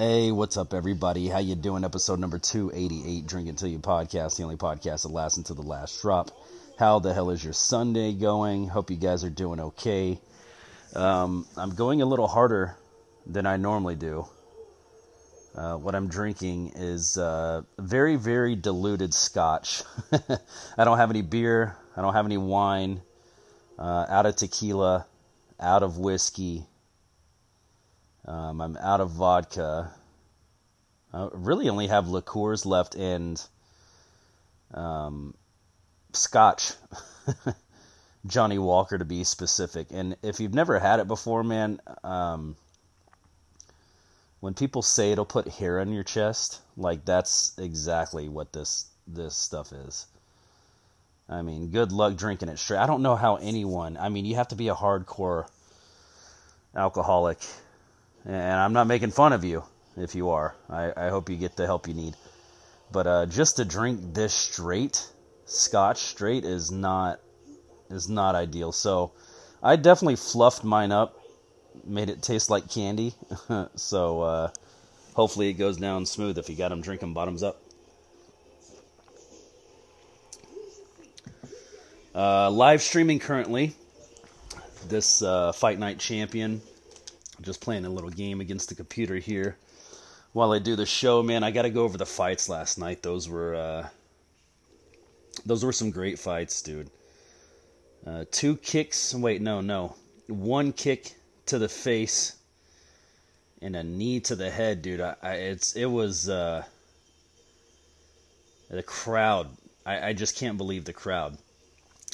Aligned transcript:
Hey, 0.00 0.32
what's 0.32 0.56
up, 0.56 0.72
everybody? 0.72 1.28
How 1.28 1.40
you 1.40 1.54
doing? 1.54 1.84
Episode 1.84 2.20
number 2.20 2.38
two 2.38 2.72
eighty 2.72 3.02
eight, 3.06 3.26
Drink 3.26 3.50
Until 3.50 3.68
You 3.68 3.80
podcast, 3.80 4.38
the 4.38 4.44
only 4.44 4.56
podcast 4.56 5.02
that 5.02 5.10
lasts 5.10 5.36
until 5.36 5.56
the 5.56 5.60
last 5.60 6.00
drop. 6.00 6.30
How 6.78 7.00
the 7.00 7.12
hell 7.12 7.28
is 7.28 7.44
your 7.44 7.52
Sunday 7.52 8.14
going? 8.14 8.66
Hope 8.66 8.90
you 8.90 8.96
guys 8.96 9.24
are 9.24 9.28
doing 9.28 9.60
okay. 9.60 10.18
Um, 10.94 11.46
I'm 11.54 11.74
going 11.74 12.00
a 12.00 12.06
little 12.06 12.28
harder 12.28 12.78
than 13.26 13.44
I 13.44 13.58
normally 13.58 13.94
do. 13.94 14.24
Uh, 15.54 15.76
what 15.76 15.94
I'm 15.94 16.08
drinking 16.08 16.72
is 16.76 17.18
uh, 17.18 17.60
very, 17.78 18.16
very 18.16 18.56
diluted 18.56 19.12
scotch. 19.12 19.82
I 20.78 20.84
don't 20.84 20.96
have 20.96 21.10
any 21.10 21.20
beer. 21.20 21.76
I 21.94 22.00
don't 22.00 22.14
have 22.14 22.24
any 22.24 22.38
wine. 22.38 23.02
Uh, 23.78 24.06
out 24.08 24.24
of 24.24 24.34
tequila, 24.34 25.04
out 25.60 25.82
of 25.82 25.98
whiskey. 25.98 26.69
Um, 28.26 28.60
I'm 28.60 28.76
out 28.76 29.00
of 29.00 29.10
vodka. 29.10 29.90
I 31.12 31.28
really 31.32 31.68
only 31.68 31.88
have 31.88 32.08
liqueurs 32.08 32.66
left 32.66 32.94
and 32.94 33.42
um, 34.72 35.34
scotch. 36.12 36.72
Johnnie 38.26 38.58
Walker 38.58 38.98
to 38.98 39.04
be 39.04 39.24
specific. 39.24 39.88
And 39.90 40.16
if 40.22 40.40
you've 40.40 40.54
never 40.54 40.78
had 40.78 41.00
it 41.00 41.08
before, 41.08 41.42
man, 41.42 41.80
um, 42.04 42.56
when 44.40 44.54
people 44.54 44.82
say 44.82 45.12
it'll 45.12 45.24
put 45.24 45.48
hair 45.48 45.80
on 45.80 45.92
your 45.92 46.02
chest, 46.02 46.60
like 46.76 47.04
that's 47.04 47.58
exactly 47.58 48.28
what 48.28 48.52
this 48.52 48.86
this 49.06 49.34
stuff 49.34 49.72
is. 49.72 50.06
I 51.28 51.42
mean, 51.42 51.70
good 51.70 51.92
luck 51.92 52.16
drinking 52.16 52.48
it 52.48 52.58
straight. 52.58 52.78
I 52.78 52.86
don't 52.86 53.02
know 53.02 53.16
how 53.16 53.36
anyone. 53.36 53.96
I 53.96 54.08
mean, 54.08 54.24
you 54.24 54.34
have 54.36 54.48
to 54.48 54.56
be 54.56 54.68
a 54.68 54.74
hardcore 54.74 55.46
alcoholic, 56.74 57.38
and 58.24 58.60
I'm 58.60 58.72
not 58.72 58.86
making 58.86 59.10
fun 59.10 59.32
of 59.32 59.44
you 59.44 59.64
if 59.96 60.14
you 60.14 60.30
are. 60.30 60.54
I, 60.68 60.92
I 60.96 61.08
hope 61.08 61.28
you 61.30 61.36
get 61.36 61.56
the 61.56 61.66
help 61.66 61.88
you 61.88 61.94
need. 61.94 62.14
But 62.92 63.06
uh, 63.06 63.26
just 63.26 63.56
to 63.56 63.64
drink 63.64 64.14
this 64.14 64.34
straight, 64.34 65.06
Scotch 65.44 65.98
straight, 65.98 66.44
is 66.44 66.70
not 66.70 67.20
is 67.90 68.08
not 68.08 68.34
ideal. 68.34 68.72
So 68.72 69.12
I 69.62 69.76
definitely 69.76 70.16
fluffed 70.16 70.64
mine 70.64 70.92
up 70.92 71.20
made 71.84 72.10
it 72.10 72.22
taste 72.22 72.50
like 72.50 72.68
candy. 72.70 73.14
so 73.74 74.22
uh, 74.22 74.50
hopefully 75.14 75.48
it 75.48 75.54
goes 75.54 75.76
down 75.76 76.06
smooth 76.06 76.38
if 76.38 76.48
you 76.48 76.56
got 76.56 76.68
them 76.68 76.80
drinking 76.80 77.14
bottoms 77.14 77.42
up. 77.42 77.60
Uh, 82.14 82.50
live 82.50 82.82
streaming 82.82 83.18
currently. 83.18 83.74
This 84.88 85.22
uh, 85.22 85.52
Fight 85.52 85.78
Night 85.78 85.98
Champion. 85.98 86.60
Just 87.42 87.60
playing 87.60 87.84
a 87.84 87.90
little 87.90 88.10
game 88.10 88.40
against 88.40 88.68
the 88.68 88.74
computer 88.74 89.16
here. 89.16 89.56
While 90.32 90.52
I 90.52 90.58
do 90.58 90.76
the 90.76 90.86
show, 90.86 91.22
man, 91.22 91.42
I 91.42 91.50
got 91.50 91.62
to 91.62 91.70
go 91.70 91.84
over 91.84 91.98
the 91.98 92.06
fights 92.06 92.48
last 92.48 92.78
night. 92.78 93.02
Those 93.02 93.28
were 93.28 93.54
uh, 93.54 93.88
those 95.44 95.64
were 95.64 95.72
some 95.72 95.90
great 95.90 96.18
fights, 96.18 96.62
dude. 96.62 96.90
Uh, 98.06 98.24
two 98.30 98.56
kicks. 98.56 99.14
Wait, 99.14 99.40
no, 99.40 99.60
no. 99.60 99.96
One 100.28 100.72
kick 100.72 101.14
to 101.46 101.58
the 101.58 101.68
face 101.68 102.36
and 103.62 103.76
a 103.76 103.82
knee 103.82 104.20
to 104.20 104.36
the 104.36 104.50
head, 104.50 104.82
dude. 104.82 105.00
I, 105.00 105.16
I 105.22 105.32
it's 105.34 105.74
it 105.74 105.86
was 105.86 106.28
uh, 106.28 106.64
the 108.70 108.82
crowd. 108.82 109.48
I, 109.84 110.08
I 110.08 110.12
just 110.12 110.36
can't 110.36 110.58
believe 110.58 110.84
the 110.84 110.92
crowd. 110.92 111.36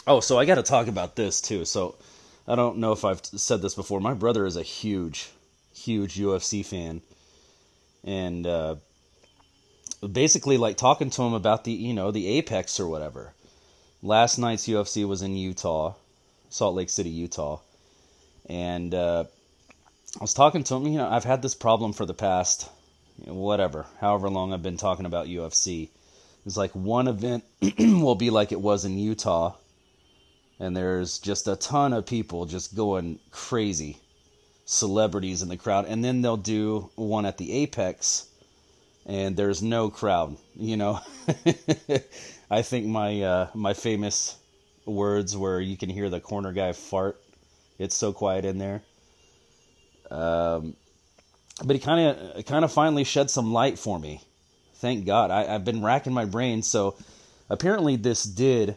Oh, 0.06 0.20
so 0.20 0.38
I 0.38 0.44
got 0.44 0.54
to 0.54 0.62
talk 0.62 0.86
about 0.86 1.16
this 1.16 1.40
too. 1.40 1.64
So 1.64 1.96
I 2.48 2.54
don't 2.54 2.78
know 2.78 2.92
if 2.92 3.04
I've 3.04 3.24
said 3.24 3.62
this 3.62 3.74
before. 3.74 4.00
My 4.00 4.14
brother 4.14 4.46
is 4.46 4.56
a 4.56 4.62
huge, 4.62 5.30
huge 5.74 6.16
UFC 6.16 6.64
fan, 6.64 7.02
and 8.04 8.46
uh, 8.46 8.76
basically 10.12 10.56
like 10.56 10.76
talking 10.76 11.10
to 11.10 11.22
him 11.22 11.34
about 11.34 11.64
the 11.64 11.72
you 11.72 11.94
know 11.94 12.10
the 12.10 12.28
Apex 12.38 12.78
or 12.78 12.88
whatever. 12.88 13.32
Last 14.02 14.38
night's 14.38 14.68
UFC 14.68 15.06
was 15.06 15.22
in 15.22 15.36
Utah, 15.36 15.94
Salt 16.50 16.74
Lake 16.74 16.90
City, 16.90 17.10
Utah 17.10 17.60
and 18.48 18.94
uh, 18.94 19.24
I 20.18 20.20
was 20.20 20.34
talking 20.34 20.64
to 20.64 20.74
him. 20.76 20.86
You 20.86 20.98
know, 20.98 21.08
I've 21.08 21.24
had 21.24 21.42
this 21.42 21.54
problem 21.54 21.92
for 21.92 22.06
the 22.06 22.14
past, 22.14 22.68
you 23.20 23.26
know, 23.26 23.34
whatever, 23.34 23.86
however 24.00 24.30
long 24.30 24.52
I've 24.52 24.62
been 24.62 24.76
talking 24.76 25.06
about 25.06 25.26
UFC. 25.26 25.90
It's 26.44 26.56
like 26.56 26.72
one 26.72 27.08
event 27.08 27.44
will 27.78 28.14
be 28.14 28.30
like 28.30 28.52
it 28.52 28.60
was 28.60 28.84
in 28.84 28.98
Utah, 28.98 29.54
and 30.58 30.76
there's 30.76 31.18
just 31.18 31.48
a 31.48 31.56
ton 31.56 31.92
of 31.92 32.06
people 32.06 32.46
just 32.46 32.74
going 32.74 33.18
crazy, 33.30 33.98
celebrities 34.64 35.42
in 35.42 35.48
the 35.48 35.56
crowd, 35.56 35.86
and 35.86 36.04
then 36.04 36.22
they'll 36.22 36.36
do 36.36 36.90
one 36.94 37.26
at 37.26 37.38
the 37.38 37.52
Apex, 37.52 38.28
and 39.06 39.36
there's 39.36 39.62
no 39.62 39.90
crowd. 39.90 40.36
You 40.54 40.76
know, 40.76 41.00
I 42.50 42.62
think 42.62 42.86
my 42.86 43.22
uh, 43.22 43.48
my 43.54 43.74
famous 43.74 44.36
words 44.84 45.36
where 45.36 45.60
you 45.60 45.76
can 45.76 45.90
hear 45.90 46.08
the 46.08 46.20
corner 46.20 46.52
guy 46.52 46.72
fart 46.72 47.20
it's 47.78 47.96
so 47.96 48.12
quiet 48.12 48.44
in 48.44 48.58
there. 48.58 48.82
Um, 50.10 50.76
but 51.64 51.76
he 51.76 51.80
kind 51.80 52.16
of 52.36 52.46
kind 52.46 52.64
of 52.64 52.72
finally 52.72 53.04
shed 53.04 53.30
some 53.30 53.52
light 53.52 53.78
for 53.78 53.98
me. 53.98 54.22
Thank 54.76 55.06
God. 55.06 55.30
I, 55.30 55.54
I've 55.54 55.64
been 55.64 55.82
racking 55.82 56.12
my 56.12 56.24
brain. 56.24 56.62
So 56.62 56.96
apparently 57.48 57.96
this 57.96 58.24
did 58.24 58.76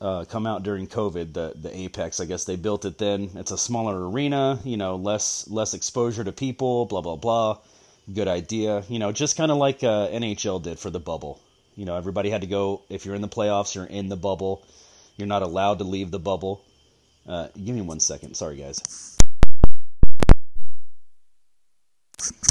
uh, 0.00 0.24
come 0.24 0.46
out 0.46 0.62
during 0.62 0.86
COVID. 0.86 1.32
The 1.32 1.52
the 1.54 1.76
Apex. 1.76 2.20
I 2.20 2.24
guess 2.24 2.44
they 2.44 2.56
built 2.56 2.84
it 2.84 2.98
then. 2.98 3.30
It's 3.34 3.50
a 3.50 3.58
smaller 3.58 4.08
arena. 4.08 4.58
You 4.64 4.76
know, 4.76 4.96
less 4.96 5.48
less 5.48 5.74
exposure 5.74 6.24
to 6.24 6.32
people. 6.32 6.86
Blah 6.86 7.00
blah 7.00 7.16
blah. 7.16 7.58
Good 8.12 8.28
idea. 8.28 8.84
You 8.88 8.98
know, 8.98 9.12
just 9.12 9.36
kind 9.36 9.50
of 9.50 9.58
like 9.58 9.84
uh, 9.84 10.08
NHL 10.08 10.62
did 10.62 10.78
for 10.78 10.90
the 10.90 11.00
bubble. 11.00 11.40
You 11.76 11.84
know, 11.84 11.96
everybody 11.96 12.30
had 12.30 12.40
to 12.40 12.46
go. 12.46 12.82
If 12.88 13.04
you're 13.04 13.14
in 13.14 13.22
the 13.22 13.28
playoffs, 13.28 13.74
you're 13.74 13.84
in 13.84 14.08
the 14.08 14.16
bubble. 14.16 14.64
You're 15.16 15.28
not 15.28 15.42
allowed 15.42 15.78
to 15.78 15.84
leave 15.84 16.10
the 16.10 16.18
bubble. 16.18 16.62
Uh, 17.26 17.48
give 17.56 17.74
me 17.74 17.82
one 17.82 18.00
second. 18.00 18.34
Sorry, 18.34 18.56
guys. 18.56 19.16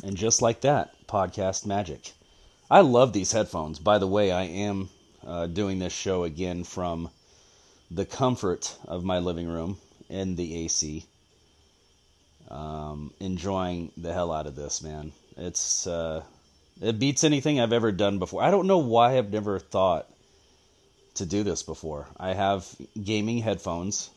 And 0.04 0.16
just 0.16 0.42
like 0.42 0.62
that, 0.62 0.94
podcast 1.08 1.66
magic. 1.66 2.14
I 2.69 2.81
love 2.81 3.14
these 3.14 3.31
headphones. 3.31 3.80
By 3.80 3.98
the 3.98 4.08
way, 4.08 4.31
I 4.31 4.44
am 4.44 4.90
uh, 5.25 5.48
doing 5.48 5.80
this 5.80 5.94
show 5.94 6.24
again 6.24 6.64
from 6.64 7.09
the 7.90 8.06
comfort 8.06 8.75
of 8.86 9.03
my 9.03 9.20
living 9.20 9.48
room 9.48 9.78
in 10.09 10.36
the 10.36 10.66
AC. 10.66 11.06
Um, 12.50 13.14
enjoying 13.20 13.92
the 13.98 14.14
hell 14.14 14.31
out 14.31 14.48
of 14.48 14.56
this, 14.56 14.81
man. 14.81 15.12
It's 15.36 15.86
uh, 15.86 16.24
it 16.81 16.98
beats 16.98 17.24
anything 17.24 17.59
I've 17.59 17.74
ever 17.74 17.92
done 17.92 18.20
before. 18.20 18.42
I 18.42 18.52
don't 18.52 18.68
know 18.68 18.78
why 18.78 19.18
I've 19.18 19.31
never 19.31 19.59
thought 19.59 20.08
to 21.16 21.25
do 21.25 21.44
this 21.44 21.64
before. 21.64 22.08
I 22.18 22.34
have 22.34 22.66
gaming 23.03 23.40
headphones 23.40 24.09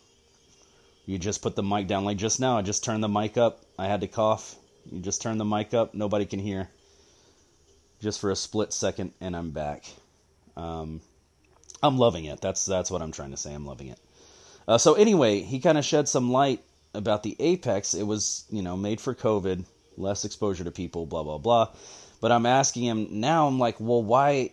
you 1.10 1.18
just 1.18 1.42
put 1.42 1.56
the 1.56 1.62
mic 1.64 1.88
down 1.88 2.04
like 2.04 2.18
just 2.18 2.38
now. 2.38 2.56
I 2.56 2.62
just 2.62 2.84
turned 2.84 3.02
the 3.02 3.08
mic 3.08 3.36
up. 3.36 3.62
I 3.76 3.88
had 3.88 4.02
to 4.02 4.06
cough. 4.06 4.54
You 4.92 5.00
just 5.00 5.20
turn 5.20 5.38
the 5.38 5.44
mic 5.44 5.74
up. 5.74 5.92
Nobody 5.92 6.24
can 6.24 6.38
hear. 6.38 6.68
Just 8.00 8.20
for 8.20 8.30
a 8.30 8.36
split 8.36 8.72
second, 8.72 9.12
and 9.20 9.34
I'm 9.34 9.50
back. 9.50 9.84
Um, 10.56 11.00
I'm 11.82 11.98
loving 11.98 12.24
it. 12.24 12.40
That's 12.40 12.66
that's 12.66 12.90
what 12.90 13.02
I'm 13.02 13.12
trying 13.12 13.30
to 13.30 13.36
say. 13.36 13.54
I'm 13.54 13.66
loving 13.66 13.88
it. 13.88 13.98
Uh, 14.68 14.78
so 14.78 14.94
anyway, 14.94 15.40
he 15.40 15.60
kind 15.60 15.78
of 15.78 15.84
shed 15.84 16.08
some 16.08 16.30
light 16.30 16.62
about 16.94 17.22
the 17.22 17.36
Apex. 17.38 17.94
It 17.94 18.04
was 18.04 18.44
you 18.50 18.62
know 18.62 18.76
made 18.76 19.00
for 19.00 19.14
COVID, 19.14 19.64
less 19.96 20.24
exposure 20.24 20.64
to 20.64 20.70
people, 20.70 21.06
blah 21.06 21.22
blah 21.22 21.38
blah. 21.38 21.68
But 22.20 22.32
I'm 22.32 22.46
asking 22.46 22.84
him 22.84 23.20
now. 23.20 23.46
I'm 23.46 23.58
like, 23.58 23.76
well, 23.80 24.02
why 24.02 24.52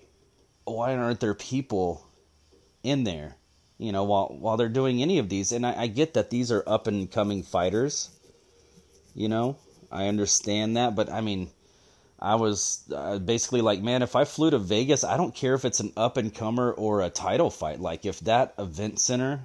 why 0.63 0.95
aren't 0.95 1.19
there 1.19 1.33
people 1.33 2.05
in 2.83 3.03
there? 3.03 3.37
you 3.77 3.91
know, 3.91 4.03
while 4.03 4.35
while 4.39 4.57
they're 4.57 4.69
doing 4.69 5.01
any 5.01 5.19
of 5.19 5.29
these. 5.29 5.51
And 5.51 5.65
I, 5.65 5.83
I 5.83 5.87
get 5.87 6.13
that 6.13 6.29
these 6.29 6.51
are 6.51 6.63
up 6.67 6.87
and 6.87 7.11
coming 7.11 7.43
fighters. 7.43 8.09
You 9.13 9.29
know, 9.29 9.57
I 9.91 10.07
understand 10.07 10.77
that, 10.77 10.95
but 10.95 11.11
I 11.11 11.21
mean, 11.21 11.49
I 12.19 12.35
was 12.35 12.83
uh, 12.93 13.19
basically 13.19 13.61
like, 13.61 13.81
man, 13.81 14.01
if 14.01 14.15
I 14.15 14.25
flew 14.25 14.49
to 14.49 14.57
Vegas, 14.57 15.03
I 15.03 15.17
don't 15.17 15.35
care 15.35 15.53
if 15.53 15.65
it's 15.65 15.79
an 15.79 15.93
up 15.95 16.17
and 16.17 16.33
comer 16.33 16.71
or 16.71 17.01
a 17.01 17.09
title 17.09 17.51
fight. 17.51 17.79
Like, 17.79 18.05
if 18.05 18.19
that 18.21 18.55
event 18.57 18.99
center 18.99 19.41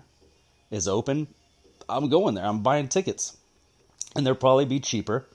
is 0.70 0.88
open, 0.88 1.26
I'm 1.88 2.08
going 2.08 2.34
there. 2.34 2.46
I'm 2.46 2.62
buying 2.62 2.88
tickets, 2.88 3.36
and 4.16 4.26
they'll 4.26 4.34
probably 4.34 4.64
be 4.64 4.80
cheaper. 4.80 5.26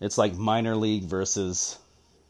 It's 0.00 0.18
like 0.18 0.34
minor 0.34 0.76
league 0.76 1.04
versus, 1.04 1.78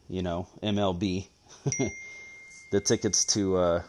you 0.07 0.21
know, 0.21 0.47
MLB. 0.63 1.27
the 2.71 2.79
tickets 2.79 3.25
to 3.33 3.57
uh, 3.57 3.83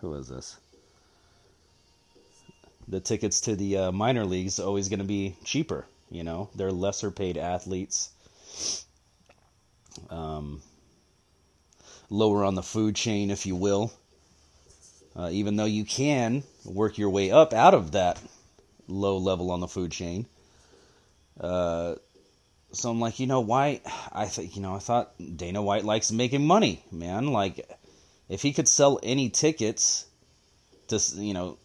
who 0.00 0.14
is 0.14 0.28
this? 0.28 0.56
The 2.86 3.00
tickets 3.00 3.40
to 3.42 3.56
the 3.56 3.76
uh, 3.78 3.92
minor 3.92 4.24
leagues 4.24 4.60
always 4.60 4.88
going 4.88 4.98
to 4.98 5.04
be 5.04 5.34
cheaper. 5.44 5.86
You 6.10 6.22
know, 6.22 6.50
they're 6.54 6.70
lesser 6.70 7.10
paid 7.10 7.38
athletes. 7.38 8.10
Um, 10.10 10.62
lower 12.10 12.44
on 12.44 12.54
the 12.54 12.62
food 12.62 12.96
chain, 12.96 13.30
if 13.30 13.46
you 13.46 13.56
will. 13.56 13.92
Uh, 15.16 15.28
even 15.30 15.56
though 15.56 15.64
you 15.64 15.84
can 15.84 16.42
work 16.64 16.98
your 16.98 17.10
way 17.10 17.30
up 17.30 17.52
out 17.52 17.74
of 17.74 17.92
that 17.92 18.20
low 18.88 19.16
level 19.16 19.50
on 19.50 19.60
the 19.60 19.68
food 19.68 19.92
chain. 19.92 20.26
Uh, 21.40 21.94
so 22.72 22.90
I'm 22.90 23.00
like, 23.00 23.20
you 23.20 23.26
know, 23.26 23.40
why? 23.40 23.80
I 24.12 24.26
think, 24.26 24.56
you 24.56 24.62
know, 24.62 24.74
I 24.74 24.78
thought 24.78 25.12
Dana 25.36 25.62
White 25.62 25.84
likes 25.84 26.10
making 26.10 26.44
money, 26.44 26.84
man. 26.90 27.28
Like, 27.28 27.68
if 28.28 28.42
he 28.42 28.52
could 28.52 28.68
sell 28.68 28.98
any 29.02 29.30
tickets 29.30 30.06
to, 30.88 31.00
you 31.16 31.34
know, 31.34 31.58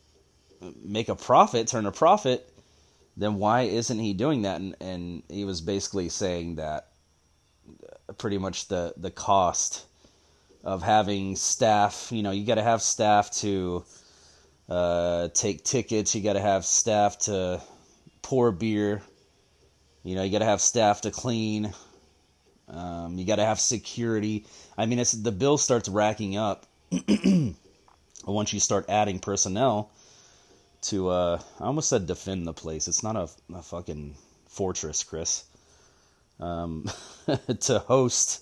make 0.84 1.10
a 1.10 1.16
profit, 1.16 1.68
turn 1.68 1.86
a 1.88 1.92
profit, 1.92 2.48
then 3.18 3.36
why 3.36 3.62
isn't 3.62 4.00
he 4.00 4.14
doing 4.14 4.44
that? 4.44 4.62
And, 4.62 4.75
and 4.80 5.24
he 5.30 5.46
was 5.46 5.62
basically 5.62 6.10
saying 6.10 6.56
that 6.56 6.88
pretty 8.18 8.38
much 8.38 8.68
the, 8.68 8.94
the 8.98 9.12
cost 9.12 9.86
of 10.63 10.83
having 10.83 11.36
staff, 11.36 12.10
you 12.12 12.24
know, 12.24 12.31
you 12.31 12.45
got 12.45 12.56
to 12.56 12.63
have 12.63 12.81
staff 12.81 13.31
to 13.31 13.83
uh, 14.68 15.30
take 15.30 15.63
tickets, 15.63 16.13
you 16.16 16.21
got 16.21 16.33
to 16.33 16.42
have 16.42 16.66
staff 16.66 17.18
to 17.19 17.62
pour 18.21 18.51
beer, 18.51 19.01
you 20.04 20.16
know, 20.16 20.24
you 20.24 20.31
got 20.31 20.39
to 20.39 20.45
have 20.45 20.62
staff 20.62 21.01
to 21.01 21.12
clean. 21.12 21.74
Um, 22.69 23.18
you 23.18 23.25
got 23.25 23.38
to 23.38 23.45
have 23.45 23.60
security. 23.60 24.45
I 24.77 24.86
mean, 24.86 25.00
it's 25.00 25.12
the 25.12 25.31
bill 25.31 25.57
starts 25.57 25.89
racking 25.89 26.38
up 26.38 26.68
once 28.27 28.54
you 28.54 28.60
start 28.60 28.86
adding 28.89 29.19
personnel 29.19 29.92
to. 30.83 31.10
Uh, 31.10 31.42
I 31.60 31.65
almost 31.65 31.89
said 31.89 32.06
defend 32.06 32.45
the 32.45 32.54
place. 32.54 32.88
It's 32.88 33.01
not 33.01 33.15
a, 33.15 33.30
a 33.56 33.63
fucking 33.63 34.15
fortress, 34.48 35.04
Chris. 35.04 35.45
Um, 36.39 36.89
to 37.59 37.80
host 37.80 38.41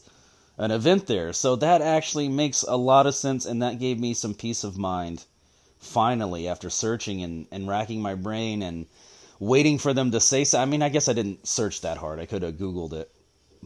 an 0.57 0.71
event 0.71 1.07
there, 1.07 1.33
so 1.33 1.55
that 1.55 1.81
actually 1.81 2.29
makes 2.29 2.63
a 2.63 2.75
lot 2.75 3.07
of 3.07 3.15
sense, 3.15 3.45
and 3.45 3.61
that 3.61 3.79
gave 3.79 3.99
me 3.99 4.13
some 4.13 4.33
peace 4.33 4.63
of 4.63 4.77
mind. 4.77 5.25
Finally, 5.79 6.47
after 6.47 6.69
searching 6.69 7.21
and, 7.21 7.47
and 7.51 7.67
racking 7.67 8.01
my 8.01 8.15
brain 8.15 8.63
and 8.63 8.87
waiting 9.39 9.77
for 9.77 9.93
them 9.93 10.11
to 10.11 10.19
say 10.19 10.43
so. 10.43 10.59
I 10.59 10.65
mean, 10.65 10.81
I 10.81 10.89
guess 10.89 11.07
I 11.07 11.13
didn't 11.13 11.47
search 11.47 11.81
that 11.81 11.97
hard. 11.97 12.19
I 12.19 12.25
could 12.25 12.43
have 12.43 12.55
Googled 12.55 12.93
it. 12.93 13.11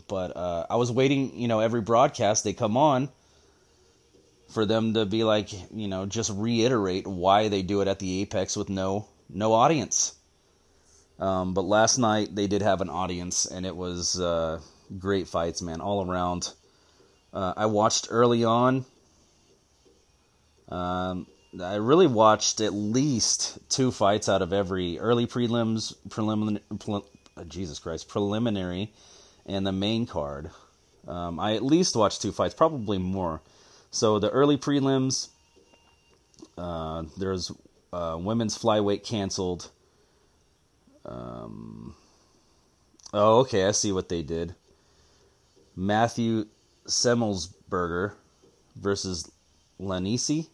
But 0.08 0.36
uh, 0.36 0.66
I 0.70 0.76
was 0.76 0.92
waiting, 0.92 1.38
you 1.40 1.48
know, 1.48 1.60
every 1.60 1.82
broadcast 1.82 2.44
they 2.44 2.54
come 2.54 2.78
on 2.78 3.10
for 4.50 4.66
them 4.66 4.94
to 4.94 5.06
be 5.06 5.24
like, 5.24 5.52
you 5.74 5.88
know, 5.88 6.06
just 6.06 6.32
reiterate 6.34 7.08
why 7.08 7.48
they 7.48 7.62
do 7.62 7.82
it 7.82 7.88
at 7.88 8.00
the 8.00 8.22
Apex 8.22 8.56
with 8.56 8.70
no 8.70 9.08
no 9.30 9.54
audience. 9.54 10.16
Um, 11.22 11.54
but 11.54 11.66
last 11.66 12.00
night 12.00 12.36
they 12.36 12.48
did 12.48 12.64
have 12.64 12.82
an 12.82 12.90
audience, 12.90 13.46
and 13.46 13.66
it 13.66 13.76
was 13.76 14.20
uh, 14.20 14.60
great 14.98 15.28
fights, 15.28 15.62
man, 15.62 15.80
all 15.80 16.10
around. 16.10 16.52
Uh, 17.32 17.54
I 17.56 17.68
watched 17.68 18.08
early 18.10 18.44
on. 18.44 18.86
Um, 20.68 21.28
I 21.62 21.76
really 21.76 22.08
watched 22.08 22.60
at 22.60 22.74
least 22.74 23.60
two 23.70 23.92
fights 23.92 24.28
out 24.30 24.42
of 24.42 24.52
every 24.52 24.98
early 25.00 25.28
prelims, 25.28 25.94
preliminary, 26.10 26.64
prelim, 26.74 27.06
uh, 27.38 27.44
Jesus 27.44 27.78
Christ, 27.78 28.08
preliminary, 28.08 28.92
and 29.46 29.66
the 29.66 29.72
main 29.72 30.08
card. 30.08 30.50
Um, 31.08 31.40
I 31.40 31.56
at 31.56 31.64
least 31.64 31.96
watched 31.96 32.22
two 32.22 32.32
fights, 32.32 32.56
probably 32.56 32.98
more. 32.98 33.42
So 33.92 34.18
the 34.18 34.30
early 34.30 34.58
prelims, 34.58 35.28
uh, 36.58 37.04
there's 37.18 37.52
uh, 37.94 38.18
women's 38.20 38.58
flyweight 38.58 39.04
canceled. 39.04 39.70
Um, 41.06 41.96
oh, 43.14 43.40
okay, 43.40 43.66
I 43.66 43.72
see 43.72 43.92
what 43.92 44.10
they 44.10 44.22
did. 44.22 44.56
Matthew 45.76 46.46
Semelsberger 46.88 48.14
versus 48.76 49.32
Lanisi. 49.80 50.48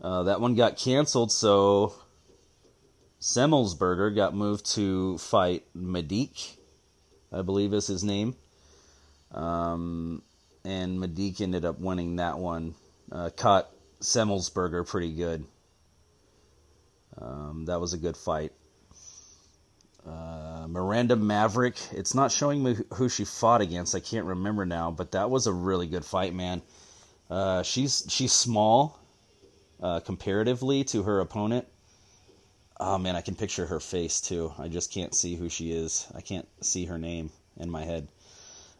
Uh, 0.00 0.24
that 0.24 0.40
one 0.40 0.54
got 0.54 0.76
canceled, 0.76 1.32
so 1.32 1.94
Semelsberger 3.20 4.14
got 4.14 4.34
moved 4.34 4.66
to 4.74 5.16
fight 5.18 5.64
Medik, 5.76 6.56
I 7.32 7.42
believe 7.42 7.72
is 7.72 7.86
his 7.86 8.04
name. 8.04 8.36
Um, 9.32 10.22
and 10.64 10.98
Medik 10.98 11.40
ended 11.40 11.64
up 11.64 11.80
winning 11.80 12.16
that 12.16 12.38
one. 12.38 12.74
Uh, 13.10 13.30
caught 13.34 13.70
Semelsberger 14.00 14.86
pretty 14.86 15.14
good. 15.14 15.44
Um, 17.18 17.64
that 17.66 17.80
was 17.80 17.94
a 17.94 17.98
good 17.98 18.16
fight. 18.16 18.52
Uh, 20.06 20.66
Miranda 20.68 21.16
Maverick. 21.16 21.76
It's 21.92 22.14
not 22.14 22.30
showing 22.30 22.62
me 22.62 22.76
who 22.94 23.08
she 23.08 23.24
fought 23.24 23.60
against. 23.60 23.94
I 23.94 24.00
can't 24.00 24.26
remember 24.26 24.64
now, 24.64 24.90
but 24.90 25.12
that 25.12 25.30
was 25.30 25.46
a 25.46 25.52
really 25.52 25.86
good 25.86 26.04
fight, 26.04 26.34
man. 26.34 26.62
Uh, 27.28 27.62
she's 27.62 28.04
she's 28.08 28.32
small 28.32 28.98
uh, 29.82 30.00
comparatively 30.00 30.84
to 30.84 31.02
her 31.02 31.20
opponent. 31.20 31.66
Oh 32.78 32.98
man, 32.98 33.16
I 33.16 33.20
can 33.20 33.34
picture 33.34 33.66
her 33.66 33.80
face 33.80 34.20
too. 34.20 34.52
I 34.58 34.68
just 34.68 34.92
can't 34.92 35.14
see 35.14 35.34
who 35.34 35.48
she 35.48 35.72
is. 35.72 36.06
I 36.14 36.20
can't 36.20 36.46
see 36.60 36.84
her 36.84 36.98
name 36.98 37.30
in 37.56 37.70
my 37.70 37.84
head. 37.84 38.08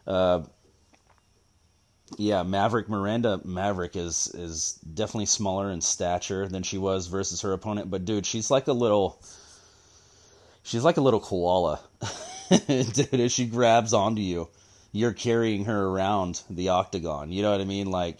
Uh, 0.05 0.43
yeah, 2.17 2.43
Maverick 2.43 2.87
Miranda 2.87 3.41
Maverick 3.43 3.97
is 3.97 4.27
is 4.33 4.73
definitely 4.93 5.25
smaller 5.25 5.71
in 5.71 5.81
stature 5.81 6.47
than 6.47 6.63
she 6.63 6.77
was 6.77 7.07
versus 7.07 7.41
her 7.41 7.51
opponent, 7.51 7.91
but 7.91 8.05
dude, 8.05 8.25
she's 8.25 8.49
like 8.49 8.67
a 8.67 8.73
little 8.73 9.21
she's 10.67 10.83
like 10.83 10.97
a 10.97 11.01
little 11.01 11.19
koala. 11.19 11.79
dude, 12.49 13.13
if 13.13 13.31
she 13.31 13.45
grabs 13.45 13.93
onto 13.93 14.21
you, 14.21 14.49
you're 14.91 15.13
carrying 15.13 15.65
her 15.65 15.85
around 15.87 16.41
the 16.49 16.69
octagon. 16.69 17.31
You 17.31 17.41
know 17.41 17.51
what 17.51 17.61
I 17.61 17.65
mean? 17.65 17.89
Like 17.89 18.19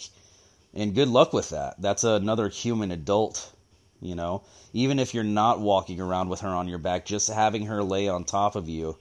and 0.78 0.94
good 0.94 1.08
luck 1.08 1.34
with 1.34 1.50
that. 1.50 1.82
That's 1.82 2.04
another 2.04 2.50
human 2.50 2.92
adult, 2.92 3.52
you 4.00 4.14
know. 4.14 4.44
Even 4.74 5.00
if 5.00 5.14
you're 5.14 5.24
not 5.24 5.60
walking 5.60 6.00
around 6.00 6.30
with 6.30 6.42
her 6.42 6.50
on 6.50 6.68
your 6.68 6.78
back, 6.78 7.06
just 7.06 7.30
having 7.30 7.66
her 7.66 7.82
lay 7.84 8.08
on 8.08 8.24
top 8.24 8.56
of 8.56 8.70
you 8.70 8.96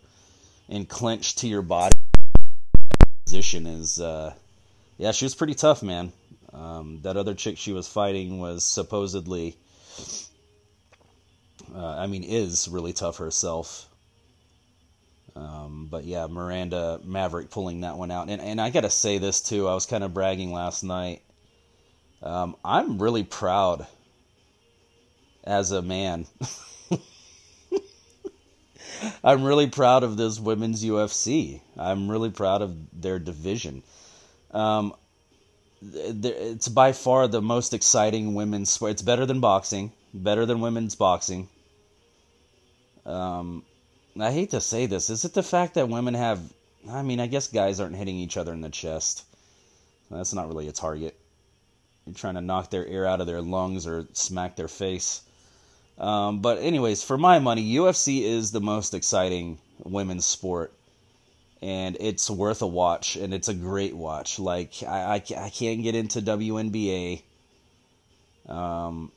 and 0.70 0.88
clench 0.88 1.37
to 1.37 1.48
your 1.48 1.60
body 1.60 1.93
position 3.26 3.66
is, 3.66 4.00
uh, 4.00 4.32
yeah, 4.96 5.12
she 5.12 5.26
was 5.26 5.34
pretty 5.34 5.54
tough, 5.54 5.82
man. 5.82 6.12
Um, 6.52 7.00
that 7.02 7.19
other 7.19 7.34
chick 7.34 7.58
she 7.58 7.75
was 7.75 7.87
fighting 7.87 8.38
was 8.38 8.64
supposedly, 8.64 9.56
uh, 11.75 11.97
I 11.99 12.07
mean, 12.07 12.25
is 12.25 12.69
really 12.69 12.93
tough 12.93 13.19
herself. 13.19 13.89
Um, 15.35 15.89
but 15.91 16.05
yeah, 16.05 16.27
Miranda 16.27 17.01
Maverick 17.05 17.51
pulling 17.51 17.83
that 17.83 17.97
one 17.99 18.11
out. 18.11 18.31
And, 18.31 18.41
and 18.41 18.61
I 18.61 18.71
got 18.71 18.83
to 18.83 18.91
say 18.91 19.19
this 19.19 19.43
too. 19.43 19.69
I 19.69 19.75
was 19.75 19.87
kind 19.87 20.03
of 20.03 20.15
bragging 20.15 20.53
last 20.53 20.83
night. 20.83 21.23
Um, 22.23 22.57
I'm 22.65 23.01
really 23.01 23.25
proud 23.25 23.87
as 25.45 25.73
a 25.73 25.83
man. 25.83 26.27
I'm 29.23 29.45
really 29.45 29.67
proud 29.67 30.05
of 30.05 30.17
this 30.17 30.41
women's 30.41 30.83
UFC. 30.83 31.61
I'm 31.77 32.11
really 32.11 32.31
proud 32.31 32.63
of 32.63 32.75
their 33.01 33.19
division. 33.19 33.82
Um, 34.53 34.94
it's 35.82 36.69
by 36.69 36.93
far 36.93 37.29
the 37.29 37.43
most 37.43 37.75
exciting 37.75 38.35
women's 38.35 38.70
sport. 38.70 38.93
It's 38.93 39.03
better 39.03 39.27
than 39.27 39.41
boxing, 39.41 39.93
better 40.15 40.46
than 40.46 40.61
women's 40.61 40.94
boxing. 40.94 41.49
Um, 43.06 43.63
I 44.20 44.32
hate 44.32 44.51
to 44.51 44.60
say 44.60 44.86
this. 44.86 45.10
Is 45.10 45.25
it 45.25 45.34
the 45.34 45.43
fact 45.43 45.75
that 45.75 45.89
women 45.89 46.15
have? 46.15 46.41
I 46.91 47.03
mean, 47.03 47.20
I 47.20 47.27
guess 47.27 47.48
guys 47.48 47.81
aren't 47.81 47.96
hitting 47.96 48.17
each 48.17 48.36
other 48.36 48.53
in 48.53 48.60
the 48.60 48.70
chest. 48.70 49.25
That's 50.10 50.34
not 50.34 50.48
really 50.48 50.69
a 50.69 50.72
target. 50.72 51.17
You're 52.05 52.15
trying 52.15 52.34
to 52.34 52.41
knock 52.41 52.70
their 52.70 52.86
air 52.86 53.06
out 53.06 53.20
of 53.20 53.27
their 53.27 53.43
lungs 53.43 53.86
or 53.86 54.06
smack 54.13 54.56
their 54.56 54.69
face. 54.69 55.22
Um, 55.98 56.41
but 56.41 56.58
anyways, 56.58 57.03
for 57.03 57.19
my 57.19 57.39
money, 57.39 57.75
UFC 57.75 58.22
is 58.22 58.53
the 58.53 58.60
most 58.60 58.94
exciting 58.94 59.58
women's 59.82 60.27
sport, 60.27 60.72
and 61.63 61.96
it's 61.98 62.31
worth 62.31 62.63
a 62.63 62.67
watch, 62.67 63.17
and 63.17 63.32
it's 63.32 63.48
a 63.48 63.55
great 63.55 63.94
watch. 63.94 64.39
Like 64.39 64.82
I, 64.86 65.15
I, 65.15 65.15
I 65.15 65.51
can't 65.51 65.82
get 65.82 65.94
into 65.94 66.20
WNBA. 66.20 67.22
Um, 68.48 69.10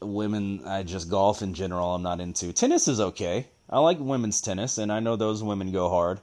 women, 0.00 0.66
I 0.66 0.82
just 0.82 1.10
golf 1.10 1.42
in 1.42 1.54
general. 1.54 1.94
I'm 1.94 2.02
not 2.02 2.20
into 2.20 2.52
tennis. 2.52 2.88
Is 2.88 3.00
okay. 3.00 3.46
I 3.68 3.78
like 3.78 3.98
women's 4.00 4.40
tennis, 4.40 4.78
and 4.78 4.90
I 4.92 5.00
know 5.00 5.16
those 5.16 5.42
women 5.42 5.72
go 5.72 5.88
hard. 5.88 6.20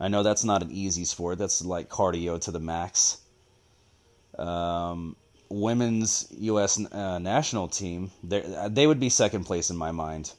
I 0.00 0.08
know 0.08 0.22
that's 0.22 0.44
not 0.44 0.62
an 0.62 0.72
easy 0.72 1.04
sport. 1.04 1.38
That's 1.38 1.64
like 1.64 1.88
cardio 1.88 2.40
to 2.40 2.50
the 2.50 2.60
max 2.60 3.18
um, 4.38 5.16
women's 5.48 6.26
U.S. 6.38 6.84
Uh, 6.92 7.18
national 7.18 7.68
team, 7.68 8.10
they 8.22 8.86
would 8.86 9.00
be 9.00 9.08
second 9.08 9.44
place 9.44 9.70
in 9.70 9.76
my 9.76 9.92
mind. 9.92 10.32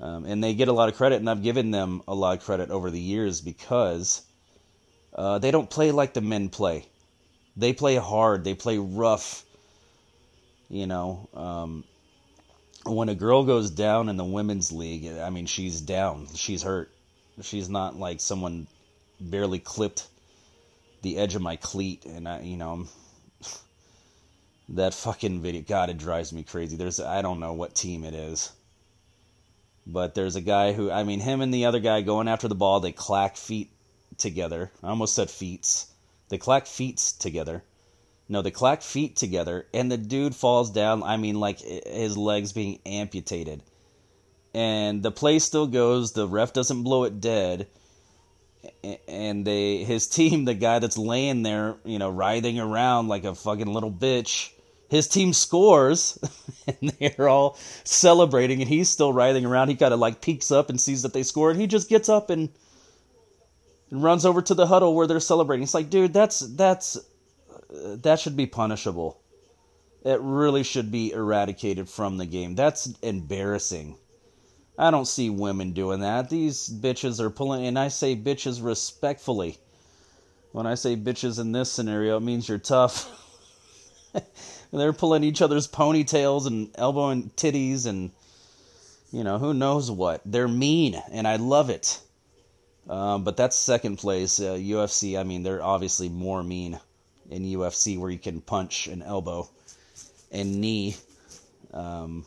Um, 0.00 0.24
and 0.24 0.42
they 0.42 0.54
get 0.54 0.68
a 0.68 0.72
lot 0.72 0.88
of 0.88 0.96
credit, 0.96 1.16
and 1.16 1.30
I've 1.30 1.42
given 1.42 1.70
them 1.70 2.02
a 2.08 2.14
lot 2.14 2.36
of 2.36 2.44
credit 2.44 2.70
over 2.70 2.90
the 2.90 3.00
years 3.00 3.40
because 3.40 4.22
uh, 5.14 5.38
they 5.38 5.52
don't 5.52 5.70
play 5.70 5.92
like 5.92 6.14
the 6.14 6.20
men 6.20 6.48
play. 6.48 6.86
They 7.56 7.72
play 7.72 7.94
hard, 7.94 8.42
they 8.42 8.54
play 8.54 8.78
rough. 8.78 9.44
You 10.68 10.86
know, 10.86 11.28
um, 11.34 11.84
when 12.84 13.08
a 13.08 13.14
girl 13.14 13.44
goes 13.44 13.70
down 13.70 14.08
in 14.08 14.16
the 14.16 14.24
women's 14.24 14.72
league, 14.72 15.06
I 15.18 15.30
mean, 15.30 15.46
she's 15.46 15.80
down, 15.80 16.28
she's 16.34 16.62
hurt. 16.62 16.90
She's 17.42 17.68
not 17.68 17.96
like 17.96 18.20
someone 18.20 18.66
barely 19.20 19.58
clipped 19.58 20.06
the 21.02 21.18
edge 21.18 21.34
of 21.34 21.42
my 21.42 21.56
cleat, 21.56 22.04
and 22.04 22.28
I, 22.28 22.40
you 22.40 22.56
know, 22.56 22.86
that 24.70 24.94
fucking 24.94 25.42
video. 25.42 25.62
God, 25.62 25.90
it 25.90 25.98
drives 25.98 26.32
me 26.32 26.42
crazy. 26.42 26.76
There's, 26.76 27.00
I 27.00 27.22
don't 27.22 27.40
know 27.40 27.52
what 27.52 27.74
team 27.74 28.04
it 28.04 28.14
is. 28.14 28.52
But 29.86 30.14
there's 30.14 30.36
a 30.36 30.40
guy 30.40 30.72
who, 30.72 30.90
I 30.90 31.04
mean, 31.04 31.20
him 31.20 31.40
and 31.40 31.52
the 31.52 31.66
other 31.66 31.80
guy 31.80 32.00
going 32.00 32.28
after 32.28 32.48
the 32.48 32.54
ball, 32.54 32.80
they 32.80 32.92
clack 32.92 33.36
feet 33.36 33.70
together. 34.16 34.70
I 34.82 34.88
almost 34.88 35.14
said 35.14 35.30
feets. 35.30 35.88
They 36.30 36.38
clack 36.38 36.66
feet 36.66 36.98
together. 37.18 37.62
No, 38.28 38.40
they 38.40 38.50
clack 38.50 38.82
feet 38.82 39.16
together, 39.16 39.66
and 39.74 39.92
the 39.92 39.98
dude 39.98 40.34
falls 40.34 40.70
down. 40.70 41.02
I 41.02 41.16
mean, 41.18 41.38
like 41.40 41.60
his 41.60 42.16
legs 42.16 42.52
being 42.52 42.78
amputated. 42.86 43.62
And 44.54 45.02
the 45.02 45.10
play 45.10 45.40
still 45.40 45.66
goes. 45.66 46.12
The 46.12 46.28
ref 46.28 46.52
doesn't 46.52 46.84
blow 46.84 47.04
it 47.04 47.20
dead. 47.20 47.66
And 49.08 49.44
they, 49.44 49.84
his 49.84 50.06
team, 50.08 50.44
the 50.44 50.54
guy 50.54 50.78
that's 50.78 50.96
laying 50.96 51.42
there, 51.42 51.76
you 51.84 51.98
know, 51.98 52.08
writhing 52.08 52.58
around 52.58 53.08
like 53.08 53.24
a 53.24 53.34
fucking 53.34 53.72
little 53.72 53.90
bitch, 53.90 54.50
his 54.88 55.08
team 55.08 55.32
scores 55.32 56.18
and 56.66 56.90
they're 57.00 57.28
all 57.28 57.58
celebrating 57.82 58.60
and 58.60 58.68
he's 58.68 58.88
still 58.88 59.12
writhing 59.12 59.44
around. 59.44 59.68
He 59.68 59.74
kind 59.74 59.92
of 59.92 60.00
like 60.00 60.22
peeks 60.22 60.50
up 60.50 60.70
and 60.70 60.80
sees 60.80 61.02
that 61.02 61.12
they 61.12 61.24
scored. 61.24 61.56
He 61.56 61.66
just 61.66 61.88
gets 61.88 62.08
up 62.08 62.30
and, 62.30 62.48
and 63.90 64.02
runs 64.02 64.24
over 64.24 64.40
to 64.40 64.54
the 64.54 64.66
huddle 64.66 64.94
where 64.94 65.06
they're 65.06 65.20
celebrating. 65.20 65.64
It's 65.64 65.74
like, 65.74 65.90
dude, 65.90 66.14
that's 66.14 66.40
that's 66.40 66.98
that 67.74 68.20
should 68.20 68.36
be 68.36 68.46
punishable. 68.46 69.20
It 70.04 70.20
really 70.20 70.62
should 70.62 70.90
be 70.90 71.12
eradicated 71.12 71.88
from 71.88 72.18
the 72.18 72.26
game. 72.26 72.54
That's 72.54 72.86
embarrassing. 73.02 73.96
I 74.78 74.90
don't 74.90 75.06
see 75.06 75.30
women 75.30 75.72
doing 75.72 76.00
that. 76.00 76.28
These 76.28 76.68
bitches 76.68 77.20
are 77.20 77.30
pulling, 77.30 77.66
and 77.66 77.78
I 77.78 77.88
say 77.88 78.14
bitches 78.16 78.62
respectfully. 78.62 79.58
When 80.52 80.66
I 80.66 80.74
say 80.74 80.96
bitches 80.96 81.40
in 81.40 81.52
this 81.52 81.72
scenario, 81.72 82.18
it 82.18 82.22
means 82.22 82.48
you're 82.48 82.58
tough. 82.58 83.10
they're 84.72 84.92
pulling 84.92 85.24
each 85.24 85.42
other's 85.42 85.66
ponytails 85.66 86.46
and 86.46 86.70
elbowing 86.76 87.30
titties 87.30 87.86
and 87.86 88.10
you 89.12 89.24
know 89.24 89.38
who 89.38 89.54
knows 89.54 89.90
what. 89.90 90.20
They're 90.24 90.48
mean, 90.48 91.00
and 91.10 91.26
I 91.26 91.36
love 91.36 91.70
it. 91.70 92.00
Um, 92.88 93.24
but 93.24 93.36
that's 93.36 93.56
second 93.56 93.96
place. 93.96 94.40
Uh, 94.40 94.54
UFC. 94.54 95.18
I 95.18 95.22
mean, 95.22 95.42
they're 95.44 95.62
obviously 95.62 96.08
more 96.08 96.42
mean 96.42 96.78
in 97.30 97.42
UFC, 97.42 97.98
where 97.98 98.10
you 98.10 98.18
can 98.18 98.40
punch 98.40 98.86
and 98.86 99.02
elbow 99.02 99.48
and 100.30 100.60
knee. 100.60 100.96
Um, 101.72 102.24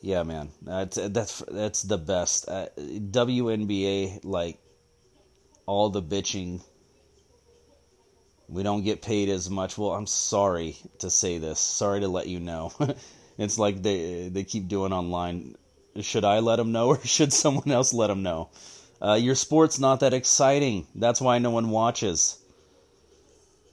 yeah, 0.00 0.22
man, 0.22 0.50
that's 0.62 0.96
that's 0.96 1.38
that's 1.48 1.82
the 1.82 1.98
best. 1.98 2.48
Uh, 2.48 2.66
WNBA, 2.76 4.24
like 4.24 4.58
all 5.66 5.90
the 5.90 6.02
bitching 6.02 6.60
we 8.52 8.62
don't 8.62 8.84
get 8.84 9.00
paid 9.00 9.30
as 9.30 9.48
much. 9.48 9.78
Well, 9.78 9.92
I'm 9.92 10.06
sorry 10.06 10.76
to 10.98 11.08
say 11.08 11.38
this. 11.38 11.58
Sorry 11.58 12.00
to 12.00 12.08
let 12.08 12.28
you 12.28 12.38
know. 12.38 12.72
it's 13.38 13.58
like 13.58 13.82
they 13.82 14.28
they 14.28 14.44
keep 14.44 14.68
doing 14.68 14.92
online. 14.92 15.56
Should 16.00 16.24
I 16.24 16.40
let 16.40 16.56
them 16.56 16.70
know 16.72 16.88
or 16.88 17.00
should 17.04 17.32
someone 17.32 17.70
else 17.70 17.94
let 17.94 18.08
them 18.08 18.22
know? 18.22 18.50
Uh, 19.02 19.14
your 19.14 19.34
sport's 19.34 19.78
not 19.78 20.00
that 20.00 20.14
exciting. 20.14 20.86
That's 20.94 21.20
why 21.20 21.38
no 21.38 21.50
one 21.50 21.70
watches. 21.70 22.38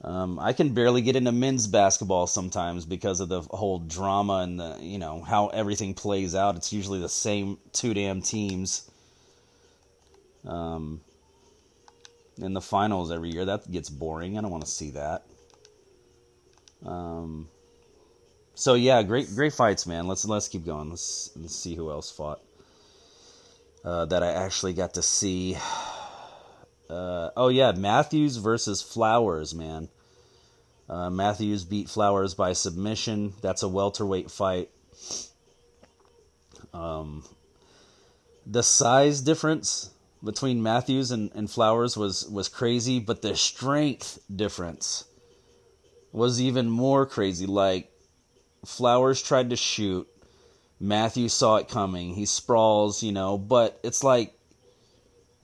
Um, 0.02 0.38
I 0.38 0.54
can 0.54 0.74
barely 0.74 1.02
get 1.02 1.14
into 1.14 1.30
men's 1.30 1.66
basketball 1.66 2.26
sometimes 2.26 2.86
because 2.86 3.20
of 3.20 3.28
the 3.28 3.42
whole 3.42 3.78
drama 3.78 4.38
and 4.38 4.58
the 4.58 4.78
you 4.80 4.98
know 4.98 5.22
how 5.22 5.48
everything 5.48 5.94
plays 5.94 6.34
out. 6.34 6.56
It's 6.56 6.72
usually 6.72 7.00
the 7.00 7.08
same 7.08 7.58
two 7.72 7.94
damn 7.94 8.22
teams. 8.22 8.90
Um, 10.46 11.02
in 12.40 12.54
the 12.54 12.60
finals 12.60 13.12
every 13.12 13.30
year. 13.30 13.44
That 13.44 13.70
gets 13.70 13.90
boring. 13.90 14.38
I 14.38 14.40
don't 14.40 14.50
want 14.50 14.64
to 14.64 14.70
see 14.70 14.90
that. 14.90 15.24
Um, 16.84 17.48
so 18.54 18.74
yeah, 18.74 19.02
great 19.02 19.28
great 19.34 19.52
fights, 19.52 19.86
man. 19.86 20.06
Let's 20.06 20.24
let's 20.24 20.48
keep 20.48 20.64
going. 20.64 20.90
Let's, 20.90 21.30
let's 21.36 21.54
see 21.54 21.74
who 21.74 21.90
else 21.90 22.10
fought 22.10 22.40
uh, 23.84 24.04
that 24.06 24.22
I 24.22 24.32
actually 24.32 24.72
got 24.72 24.94
to 24.94 25.02
see. 25.02 25.56
Uh, 26.88 27.30
oh 27.36 27.48
yeah, 27.48 27.72
Matthews 27.72 28.36
versus 28.36 28.82
Flowers, 28.82 29.54
man. 29.54 29.88
Uh, 30.88 31.08
Matthews 31.08 31.64
beat 31.64 31.88
Flowers 31.88 32.34
by 32.34 32.52
submission. 32.52 33.32
That's 33.42 33.62
a 33.62 33.68
welterweight 33.68 34.30
fight. 34.30 34.70
Um, 36.74 37.24
the 38.44 38.62
size 38.62 39.20
difference 39.20 39.90
between 40.22 40.62
Matthews 40.62 41.12
and, 41.12 41.30
and 41.34 41.50
Flowers 41.50 41.96
was, 41.96 42.28
was 42.28 42.48
crazy, 42.48 42.98
but 42.98 43.22
the 43.22 43.36
strength 43.36 44.18
difference 44.34 45.04
was 46.12 46.40
even 46.40 46.68
more 46.68 47.06
crazy. 47.06 47.46
Like, 47.46 47.90
Flowers 48.66 49.22
tried 49.22 49.50
to 49.50 49.56
shoot, 49.56 50.08
Matthews 50.80 51.34
saw 51.34 51.56
it 51.56 51.68
coming, 51.68 52.14
he 52.14 52.24
sprawls, 52.26 53.02
you 53.02 53.12
know, 53.12 53.36
but 53.36 53.78
it's 53.82 54.02
like 54.02 54.32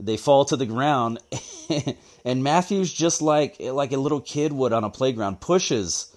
they 0.01 0.17
fall 0.17 0.45
to 0.47 0.57
the 0.57 0.67
ground, 0.67 1.19
and 2.25 2.43
Matthews, 2.43 2.93
just 2.93 3.23
like, 3.23 3.57
like 3.61 3.93
a 3.93 3.99
little 3.99 4.21
kid 4.21 4.53
would 4.53 4.73
on 4.73 4.85
a 4.85 4.91
playground, 4.91 5.41
pushes 5.41 6.13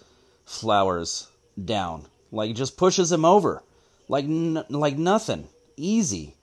Flowers 0.45 1.27
down. 1.63 2.07
Like, 2.31 2.55
just 2.55 2.75
pushes 2.75 3.11
him 3.11 3.23
over. 3.23 3.61
Like, 4.07 4.25
n- 4.25 4.65
like 4.69 4.97
nothing. 4.97 5.47
Easy. 5.77 6.35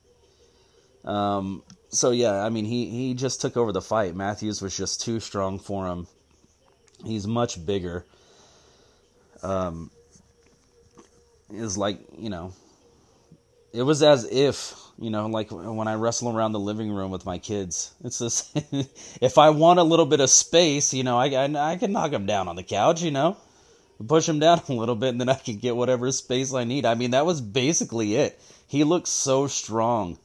Um, 1.03 1.63
so 1.89 2.11
yeah, 2.11 2.43
I 2.43 2.49
mean 2.49 2.65
he 2.65 2.89
he 2.89 3.13
just 3.13 3.41
took 3.41 3.55
over 3.55 3.71
the 3.71 3.81
fight. 3.81 4.15
Matthews 4.15 4.61
was 4.61 4.75
just 4.75 5.01
too 5.01 5.19
strong 5.19 5.59
for 5.59 5.87
him. 5.87 6.07
He's 7.05 7.25
much 7.25 7.65
bigger. 7.65 8.05
Um, 9.41 9.91
is 11.51 11.77
like 11.77 11.99
you 12.17 12.29
know, 12.29 12.53
it 13.77 13.83
was 13.83 14.01
as 14.01 14.25
if 14.31 14.73
you 14.99 15.11
know, 15.11 15.27
like 15.27 15.51
when 15.51 15.87
I 15.87 15.93
wrestle 15.93 16.35
around 16.35 16.53
the 16.53 16.59
living 16.59 16.91
room 16.91 17.11
with 17.11 17.25
my 17.25 17.37
kids. 17.37 17.93
It's 18.03 18.17
this. 18.17 18.51
if 19.21 19.37
I 19.37 19.51
want 19.51 19.79
a 19.79 19.83
little 19.83 20.07
bit 20.07 20.19
of 20.19 20.29
space, 20.29 20.93
you 20.93 21.03
know, 21.03 21.17
I, 21.17 21.27
I 21.27 21.73
I 21.73 21.75
can 21.77 21.91
knock 21.91 22.11
him 22.11 22.25
down 22.25 22.47
on 22.47 22.55
the 22.55 22.63
couch, 22.63 23.03
you 23.03 23.11
know, 23.11 23.37
push 24.07 24.27
him 24.27 24.39
down 24.39 24.61
a 24.67 24.73
little 24.73 24.95
bit, 24.95 25.09
and 25.09 25.21
then 25.21 25.29
I 25.29 25.35
can 25.35 25.57
get 25.57 25.75
whatever 25.75 26.11
space 26.11 26.53
I 26.53 26.63
need. 26.63 26.85
I 26.85 26.95
mean, 26.95 27.11
that 27.11 27.25
was 27.25 27.41
basically 27.41 28.15
it. 28.15 28.41
He 28.65 28.83
looked 28.83 29.07
so 29.07 29.45
strong 29.45 30.17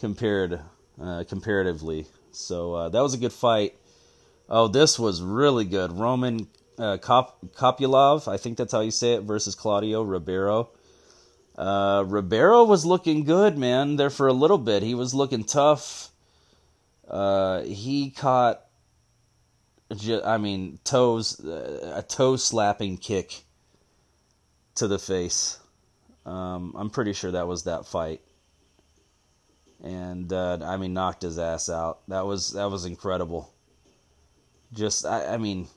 compared 0.00 0.60
uh, 1.00 1.24
comparatively. 1.26 2.06
So 2.32 2.74
uh, 2.74 2.88
that 2.90 3.00
was 3.00 3.14
a 3.14 3.18
good 3.18 3.32
fight. 3.32 3.74
Oh, 4.50 4.68
this 4.68 4.98
was 4.98 5.22
really 5.22 5.64
good. 5.64 5.92
Roman 5.92 6.48
uh, 6.78 6.98
Kop- 6.98 7.52
Kopylov, 7.56 8.30
I 8.30 8.36
think 8.36 8.58
that's 8.58 8.72
how 8.72 8.80
you 8.80 8.90
say 8.90 9.14
it, 9.14 9.22
versus 9.22 9.54
Claudio 9.54 10.02
Ribeiro. 10.02 10.68
Uh, 11.56 12.04
Ribeiro 12.06 12.64
was 12.64 12.84
looking 12.84 13.24
good, 13.24 13.56
man. 13.56 13.96
There 13.96 14.10
for 14.10 14.26
a 14.26 14.32
little 14.32 14.58
bit, 14.58 14.82
he 14.82 14.94
was 14.94 15.14
looking 15.14 15.44
tough. 15.44 16.10
Uh, 17.08 17.62
he 17.62 18.10
caught, 18.10 18.62
I 20.24 20.38
mean, 20.38 20.78
toes, 20.84 21.38
uh, 21.44 21.92
a 21.96 22.02
toe 22.02 22.36
slapping 22.36 22.96
kick 22.96 23.44
to 24.76 24.88
the 24.88 24.98
face. 24.98 25.58
Um, 26.26 26.74
I'm 26.76 26.90
pretty 26.90 27.12
sure 27.12 27.30
that 27.32 27.46
was 27.46 27.64
that 27.64 27.86
fight 27.86 28.20
and 29.84 30.32
uh, 30.32 30.58
I 30.62 30.78
mean 30.78 30.94
knocked 30.94 31.22
his 31.22 31.38
ass 31.38 31.68
out. 31.68 32.00
That 32.08 32.24
was 32.26 32.52
that 32.52 32.70
was 32.70 32.86
incredible. 32.86 33.52
Just 34.72 35.04
I, 35.04 35.34
I 35.34 35.36
mean, 35.36 35.68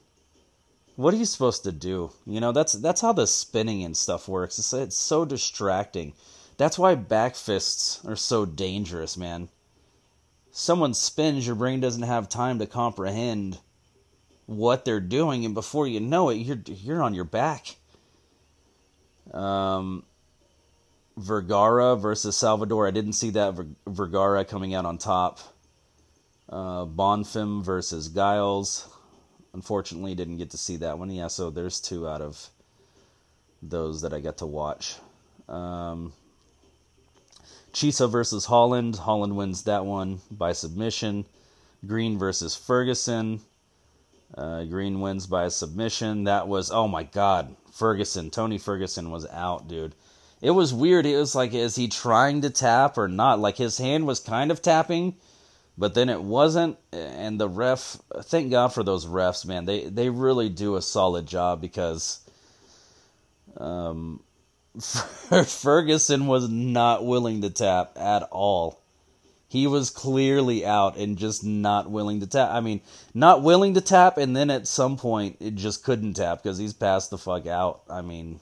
what 0.98 1.14
are 1.14 1.18
you 1.18 1.26
supposed 1.26 1.64
to 1.64 1.72
do? 1.72 2.12
You 2.26 2.42
know 2.42 2.52
that's 2.52 2.74
that's 2.74 3.02
how 3.02 3.14
the 3.14 3.28
spinning 3.28 3.84
and 3.84 3.96
stuff 3.96 4.28
works. 4.28 4.58
It's, 4.58 4.74
it's 4.74 4.98
so 4.98 5.24
distracting. 5.26 6.14
That's 6.58 6.78
why 6.80 6.96
back 6.96 7.36
fists 7.36 8.04
are 8.04 8.16
so 8.16 8.46
dangerous, 8.46 9.16
man. 9.16 9.50
Someone 10.52 10.96
spins, 10.96 11.46
your 11.46 11.56
brain 11.56 11.80
doesn't 11.80 12.02
have 12.02 12.28
time 12.28 12.58
to 12.60 12.66
comprehend 12.66 13.60
what 14.48 14.86
they're 14.86 15.00
doing, 15.00 15.46
and 15.46 15.54
before 15.54 15.88
you 15.88 16.00
know 16.00 16.30
it, 16.30 16.38
you're 16.38 16.64
you're 16.66 17.04
on 17.04 17.14
your 17.14 17.26
back. 17.26 17.76
Um, 19.32 20.04
Vergara 21.16 21.96
versus 21.96 22.36
Salvador. 22.36 22.88
I 22.88 22.92
didn't 22.92 23.14
see 23.14 23.30
that 23.32 23.54
Vergara 23.86 24.46
coming 24.46 24.74
out 24.74 24.86
on 24.86 24.98
top. 24.98 25.40
Uh, 26.50 26.86
Bonfim 26.86 27.62
versus 27.62 28.08
Giles. 28.08 28.90
Unfortunately, 29.58 30.14
didn't 30.14 30.38
get 30.38 30.52
to 30.52 30.58
see 30.58 30.78
that 30.78 31.00
one. 31.00 31.10
Yeah, 31.10 31.28
so 31.28 31.50
there's 31.50 31.82
two 31.82 32.08
out 32.08 32.22
of 32.22 32.50
those 33.62 34.04
that 34.04 34.14
I 34.14 34.20
got 34.20 34.38
to 34.38 34.46
watch. 34.46 34.96
Um, 35.50 36.14
Chiesa 37.74 38.08
versus 38.08 38.46
Holland. 38.46 38.98
Holland 38.98 39.36
wins 39.36 39.64
that 39.64 39.84
one 39.84 40.20
by 40.30 40.54
submission. 40.54 41.26
Green 41.88 42.20
versus 42.20 42.56
Ferguson. 42.56 43.42
Uh, 44.34 44.64
Green 44.66 45.02
wins 45.02 45.26
by 45.26 45.50
submission. 45.50 46.26
That 46.26 46.48
was, 46.48 46.70
oh 46.70 46.88
my 46.88 47.02
God, 47.02 47.56
Ferguson. 47.72 48.30
Tony 48.30 48.60
Ferguson 48.60 49.10
was 49.10 49.26
out, 49.26 49.68
dude 49.68 49.96
it 50.42 50.52
was 50.52 50.74
weird. 50.74 51.06
It 51.06 51.18
was 51.18 51.36
like, 51.36 51.54
is 51.54 51.76
he 51.76 51.88
trying 51.88 52.42
to 52.42 52.50
tap 52.50 52.98
or 52.98 53.08
not? 53.08 53.40
Like 53.40 53.58
his 53.58 53.78
hand 53.78 54.06
was 54.06 54.20
kind 54.20 54.52
of 54.52 54.62
tapping, 54.62 55.16
but 55.78 55.94
then 55.94 56.10
it 56.10 56.22
wasn't. 56.22 56.78
And 56.92 57.40
the 57.40 57.48
ref, 57.48 57.98
thank 58.24 58.52
God 58.52 58.70
for 58.70 58.84
those 58.84 59.06
refs, 59.06 59.46
man. 59.46 59.66
They 59.66 59.86
they 59.86 60.10
really 60.10 60.50
do 60.50 60.76
a 60.76 60.82
solid 60.82 61.28
job 61.28 61.62
because, 61.62 62.22
um, 63.58 64.22
Ferguson 64.80 66.28
was 66.28 66.50
not 66.50 67.06
willing 67.06 67.42
to 67.42 67.50
tap 67.50 67.92
at 67.96 68.24
all. 68.32 68.82
He 69.50 69.66
was 69.66 69.90
clearly 69.90 70.66
out 70.66 70.98
and 70.98 71.18
just 71.18 71.44
not 71.44 71.90
willing 71.90 72.20
to 72.20 72.28
tap. 72.28 72.50
I 72.52 72.60
mean, 72.60 72.82
not 73.14 73.44
willing 73.44 73.76
to 73.76 73.82
tap, 73.82 74.18
and 74.18 74.36
then 74.36 74.50
at 74.50 74.68
some 74.68 74.98
point 74.98 75.38
it 75.40 75.56
just 75.56 75.84
couldn't 75.84 76.16
tap 76.16 76.44
because 76.44 76.58
he's 76.58 76.74
passed 76.74 77.12
the 77.12 77.18
fuck 77.18 77.48
out. 77.48 77.82
I 77.90 78.02
mean, 78.02 78.42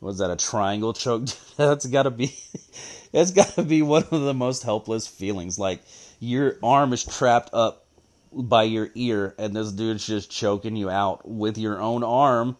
was 0.00 0.18
that 0.18 0.30
a 0.30 0.36
triangle 0.36 0.94
choke? 0.94 1.26
that's 1.56 1.86
gotta 1.86 2.10
be, 2.10 2.34
that's 3.12 3.32
gotta 3.32 3.62
be 3.62 3.82
one 3.82 4.04
of 4.10 4.22
the 4.22 4.32
most 4.32 4.62
helpless 4.62 5.06
feelings. 5.06 5.58
Like 5.58 5.82
your 6.20 6.56
arm 6.62 6.92
is 6.92 7.02
trapped 7.02 7.50
up 7.52 7.86
by 8.32 8.62
your 8.62 8.90
ear, 8.94 9.34
and 9.38 9.56
this 9.56 9.72
dude's 9.72 10.06
just 10.06 10.30
choking 10.30 10.76
you 10.76 10.88
out 10.88 11.26
with 11.26 11.58
your 11.58 11.80
own 11.80 12.04
arm, 12.04 12.56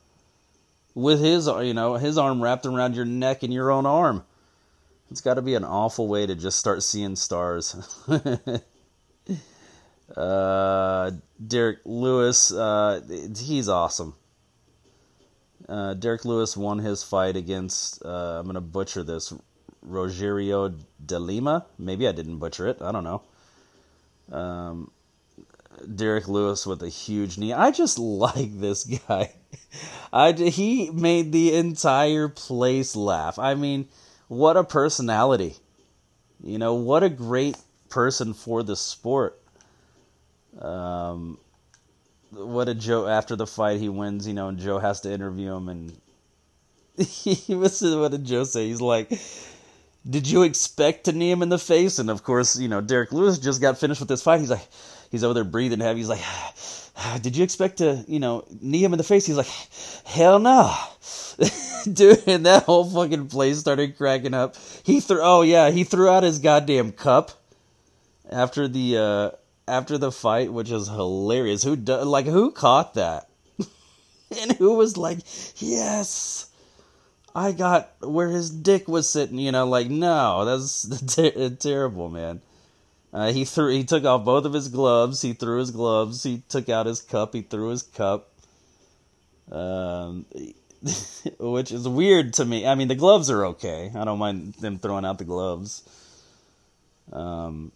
with 0.95 1.21
his, 1.21 1.47
you 1.47 1.75
know, 1.75 1.95
his 1.95 2.19
arm 2.19 2.43
wrapped 2.43 2.67
around 2.67 2.97
your 2.97 3.05
neck 3.05 3.43
and 3.43 3.53
your 3.53 3.71
own 3.71 3.87
arm. 3.87 4.25
It's 5.11 5.21
got 5.21 5.35
to 5.35 5.43
be 5.43 5.55
an 5.55 5.65
awful 5.65 6.09
way 6.09 6.27
to 6.27 6.35
just 6.35 6.59
start 6.59 6.83
seeing 6.83 7.17
stars. 7.17 7.77
uh, 10.17 11.11
Derrick 11.45 11.79
Lewis, 11.85 12.53
uh, 12.53 13.01
he's 13.37 13.69
awesome. 13.69 14.15
Uh, 15.69 15.95
Derrick 15.95 16.25
Lewis 16.25 16.57
won 16.57 16.79
his 16.79 17.03
fight 17.03 17.37
against, 17.37 18.05
uh, 18.05 18.39
I'm 18.39 18.45
going 18.45 18.55
to 18.55 18.61
butcher 18.61 19.03
this, 19.03 19.33
Rogerio 19.87 20.75
de 21.05 21.19
Lima. 21.19 21.67
Maybe 21.79 22.09
I 22.09 22.13
didn't 22.13 22.39
butcher 22.39 22.67
it. 22.67 22.81
I 22.81 22.93
don't 22.93 23.05
know. 23.05 23.23
Um, 24.31 24.91
Derrick 25.95 26.29
Lewis 26.29 26.67
with 26.67 26.83
a 26.83 26.89
huge 26.89 27.39
knee. 27.39 27.53
I 27.53 27.71
just 27.71 27.99
like 27.99 28.59
this 28.59 28.85
guy. 29.09 29.33
I, 30.13 30.33
he 30.33 30.91
made 30.91 31.33
the 31.33 31.55
entire 31.55 32.29
place 32.29 32.97
laugh. 32.97 33.39
I 33.39 33.55
mean, 33.55 33.89
what 34.29 34.57
a 34.57 34.65
personality. 34.65 35.57
You 36.43 36.59
know, 36.59 36.75
what 36.75 37.03
a 37.03 37.09
great 37.09 37.57
person 37.89 38.35
for 38.35 38.63
the 38.63 38.77
sport. 38.77 39.41
Um, 40.59 41.39
what 42.31 42.69
a 42.69 42.75
Joe 42.75 43.07
after 43.07 43.37
the 43.37 43.47
fight 43.47 43.81
he 43.81 43.89
wins, 43.89 44.27
you 44.27 44.35
know, 44.35 44.49
and 44.49 44.59
Joe 44.59 44.79
has 44.79 45.01
to 45.03 45.13
interview 45.13 45.55
him 45.55 45.69
and 45.69 46.01
he 46.97 47.55
was 47.55 47.81
what 47.83 48.11
did 48.11 48.25
Joe 48.25 48.45
say? 48.45 48.69
He's 48.69 48.81
like, 48.81 49.11
Did 50.09 50.29
you 50.29 50.43
expect 50.43 51.05
to 51.05 51.13
knee 51.13 51.31
him 51.31 51.43
in 51.43 51.51
the 51.51 51.59
face? 51.59 51.99
And 51.99 52.09
of 52.11 52.23
course, 52.23 52.59
you 52.59 52.69
know, 52.69 52.81
Derrick 52.81 53.13
Lewis 53.13 53.39
just 53.39 53.61
got 53.61 53.79
finished 53.79 54.01
with 54.01 54.09
this 54.09 54.23
fight. 54.23 54.41
He's 54.41 54.51
like 54.51 54.67
he's 55.11 55.25
over 55.25 55.35
there 55.35 55.45
breathing 55.45 55.81
heavy. 55.81 56.01
He's 56.01 56.09
like, 56.09 56.23
Did 57.23 57.37
you 57.37 57.45
expect 57.45 57.79
to, 57.79 58.05
you 58.09 58.21
know, 58.21 58.45
knee 58.61 58.83
him 58.83 58.93
in 58.93 58.99
the 58.99 59.05
face? 59.05 59.27
He's 59.27 59.37
like, 59.37 59.51
Hell 60.05 60.39
no. 60.39 60.75
Dude, 61.93 62.27
and 62.27 62.47
that 62.47 62.65
whole 62.65 62.85
fucking 62.85 63.29
place 63.29 63.59
started 63.59 63.97
cracking 63.97 64.35
up. 64.35 64.57
He 64.85 65.01
threw, 65.01 65.21
oh 65.23 65.43
yeah, 65.43 65.71
he 65.71 65.85
threw 65.85 66.09
out 66.09 66.23
his 66.23 66.39
goddamn 66.39 66.93
cup 66.93 67.33
after 68.31 68.69
the 68.69 68.97
uh 68.99 69.31
after 69.69 69.97
the 69.99 70.13
fight, 70.13 70.53
which 70.53 70.71
is 70.71 70.89
hilarious. 70.89 71.63
Who 71.63 71.77
do, 71.77 71.97
like 72.03 72.27
who 72.27 72.51
caught 72.51 72.95
that? 72.95 73.29
and 74.41 74.53
who 74.53 74.75
was 74.75 74.97
like, 74.97 75.19
yes. 75.57 76.50
I 77.35 77.53
got 77.53 77.91
where 78.01 78.29
his 78.29 78.51
dick 78.51 78.89
was 78.89 79.09
sitting, 79.09 79.39
you 79.39 79.53
know, 79.53 79.67
like 79.67 79.89
no, 79.89 80.45
that's 80.45 80.89
ter- 81.15 81.51
terrible, 81.51 82.09
man. 82.09 82.41
Uh, 83.13 83.33
he 83.33 83.45
threw, 83.45 83.71
he 83.71 83.85
took 83.85 84.05
off 84.05 84.25
both 84.25 84.45
of 84.45 84.53
his 84.53 84.69
gloves. 84.69 85.21
He 85.23 85.33
threw 85.33 85.59
his 85.59 85.71
gloves. 85.71 86.23
He 86.23 86.43
took 86.49 86.69
out 86.69 86.87
his 86.87 87.01
cup. 87.01 87.35
He 87.35 87.43
threw 87.43 87.69
his 87.69 87.83
cup. 87.83 88.33
Um, 89.51 90.27
which 91.39 91.73
is 91.73 91.89
weird 91.89 92.35
to 92.35 92.45
me. 92.45 92.67
I 92.67 92.75
mean, 92.75 92.89
the 92.89 92.95
gloves 92.95 93.31
are 93.31 93.47
okay. 93.47 93.91
I 93.95 94.05
don't 94.05 94.19
mind 94.19 94.55
them 94.55 94.79
throwing 94.79 95.05
out 95.05 95.19
the 95.19 95.25
gloves. 95.25 95.83
Um, 97.13 97.73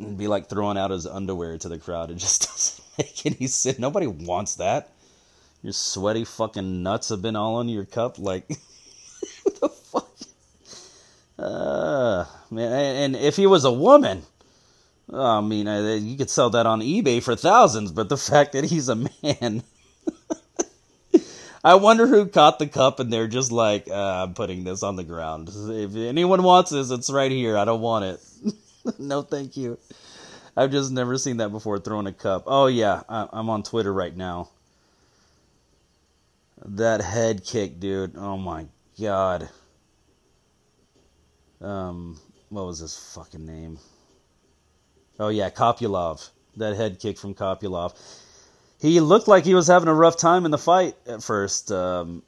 it'd 0.00 0.18
be 0.18 0.26
like 0.26 0.48
throwing 0.48 0.76
out 0.76 0.90
his 0.90 1.06
underwear 1.06 1.56
to 1.58 1.68
the 1.68 1.78
crowd. 1.78 2.10
It 2.10 2.16
just 2.16 2.42
doesn't 2.48 2.84
make 2.98 3.26
any 3.26 3.46
sense. 3.46 3.78
Nobody 3.78 4.08
wants 4.08 4.56
that. 4.56 4.90
Your 5.62 5.72
sweaty 5.72 6.24
fucking 6.24 6.82
nuts 6.82 7.10
have 7.10 7.22
been 7.22 7.36
all 7.36 7.56
on 7.56 7.68
your 7.68 7.84
cup. 7.84 8.18
Like, 8.18 8.48
what 8.48 9.54
the 9.60 9.68
fuck? 9.68 10.10
Uh, 11.38 12.24
man, 12.50 12.96
and 12.96 13.16
if 13.16 13.36
he 13.36 13.46
was 13.46 13.64
a 13.64 13.72
woman, 13.72 14.22
I 15.12 15.40
mean, 15.40 15.66
you 16.04 16.16
could 16.16 16.30
sell 16.30 16.50
that 16.50 16.66
on 16.66 16.80
eBay 16.80 17.22
for 17.22 17.36
thousands. 17.36 17.92
But 17.92 18.08
the 18.08 18.16
fact 18.30 18.52
that 18.52 18.64
he's 18.64 18.88
a 18.88 18.96
man. 18.96 19.62
I 21.64 21.76
wonder 21.76 22.08
who 22.08 22.26
caught 22.26 22.58
the 22.58 22.66
cup 22.66 22.98
and 22.98 23.12
they're 23.12 23.28
just 23.28 23.52
like, 23.52 23.88
uh, 23.88 24.24
I'm 24.24 24.34
putting 24.34 24.64
this 24.64 24.82
on 24.82 24.96
the 24.96 25.04
ground. 25.04 25.48
If 25.48 25.94
anyone 25.94 26.42
wants 26.42 26.72
this, 26.72 26.90
it's 26.90 27.08
right 27.08 27.30
here. 27.30 27.56
I 27.56 27.64
don't 27.64 27.80
want 27.80 28.04
it. 28.04 28.20
no, 28.98 29.22
thank 29.22 29.56
you. 29.56 29.78
I've 30.56 30.72
just 30.72 30.90
never 30.90 31.16
seen 31.18 31.36
that 31.36 31.50
before, 31.50 31.78
throwing 31.78 32.08
a 32.08 32.12
cup. 32.12 32.44
Oh, 32.46 32.66
yeah, 32.66 33.02
I'm 33.08 33.48
on 33.48 33.62
Twitter 33.62 33.92
right 33.92 34.14
now. 34.14 34.48
That 36.64 37.00
head 37.00 37.44
kick, 37.44 37.80
dude. 37.80 38.16
Oh, 38.16 38.36
my 38.36 38.66
God. 39.00 39.48
Um, 41.60 42.18
what 42.48 42.66
was 42.66 42.78
his 42.78 42.96
fucking 42.96 43.44
name? 43.44 43.78
Oh, 45.18 45.28
yeah, 45.28 45.50
Kopylov. 45.50 46.30
That 46.56 46.76
head 46.76 46.98
kick 47.00 47.18
from 47.18 47.34
Kopylov 47.34 47.94
he 48.82 48.98
looked 48.98 49.28
like 49.28 49.44
he 49.44 49.54
was 49.54 49.68
having 49.68 49.88
a 49.88 49.94
rough 49.94 50.16
time 50.16 50.44
in 50.44 50.50
the 50.50 50.58
fight 50.58 50.96
at 51.06 51.22
first. 51.22 51.70
Um, 51.70 52.24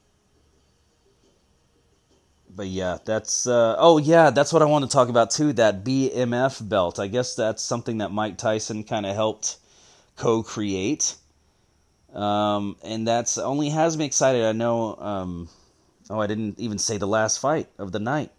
but 2.49 2.69
yeah, 2.69 2.99
that's 3.05 3.49
uh, 3.49 3.75
oh 3.77 3.99
yeah, 3.99 4.31
that's 4.31 4.53
what 4.53 4.63
I 4.63 4.67
want 4.67 4.85
to 4.85 4.91
talk 4.91 5.09
about 5.09 5.33
too. 5.33 5.53
That 5.53 5.85
BMF 5.85 6.67
belt. 6.67 7.01
I 7.01 7.09
guess 7.09 7.35
that's 7.35 7.61
something 7.61 7.99
that 7.99 8.13
Mike 8.13 8.39
Tyson 8.39 8.85
kind 8.85 9.05
of 9.05 9.17
helped 9.17 9.57
co-create, 10.15 11.17
um, 12.15 12.77
and 12.83 13.07
that's 13.07 13.39
only 13.39 13.71
has 13.71 13.97
me 13.97 14.05
excited. 14.05 14.45
I 14.45 14.53
know. 14.53 14.97
Um, 14.97 15.49
oh, 16.11 16.21
I 16.21 16.27
didn't 16.27 16.59
even 16.59 16.79
say 16.79 16.97
the 16.99 17.07
last 17.07 17.39
fight 17.39 17.69
of 17.79 17.93
the 17.93 18.01
night, 18.01 18.31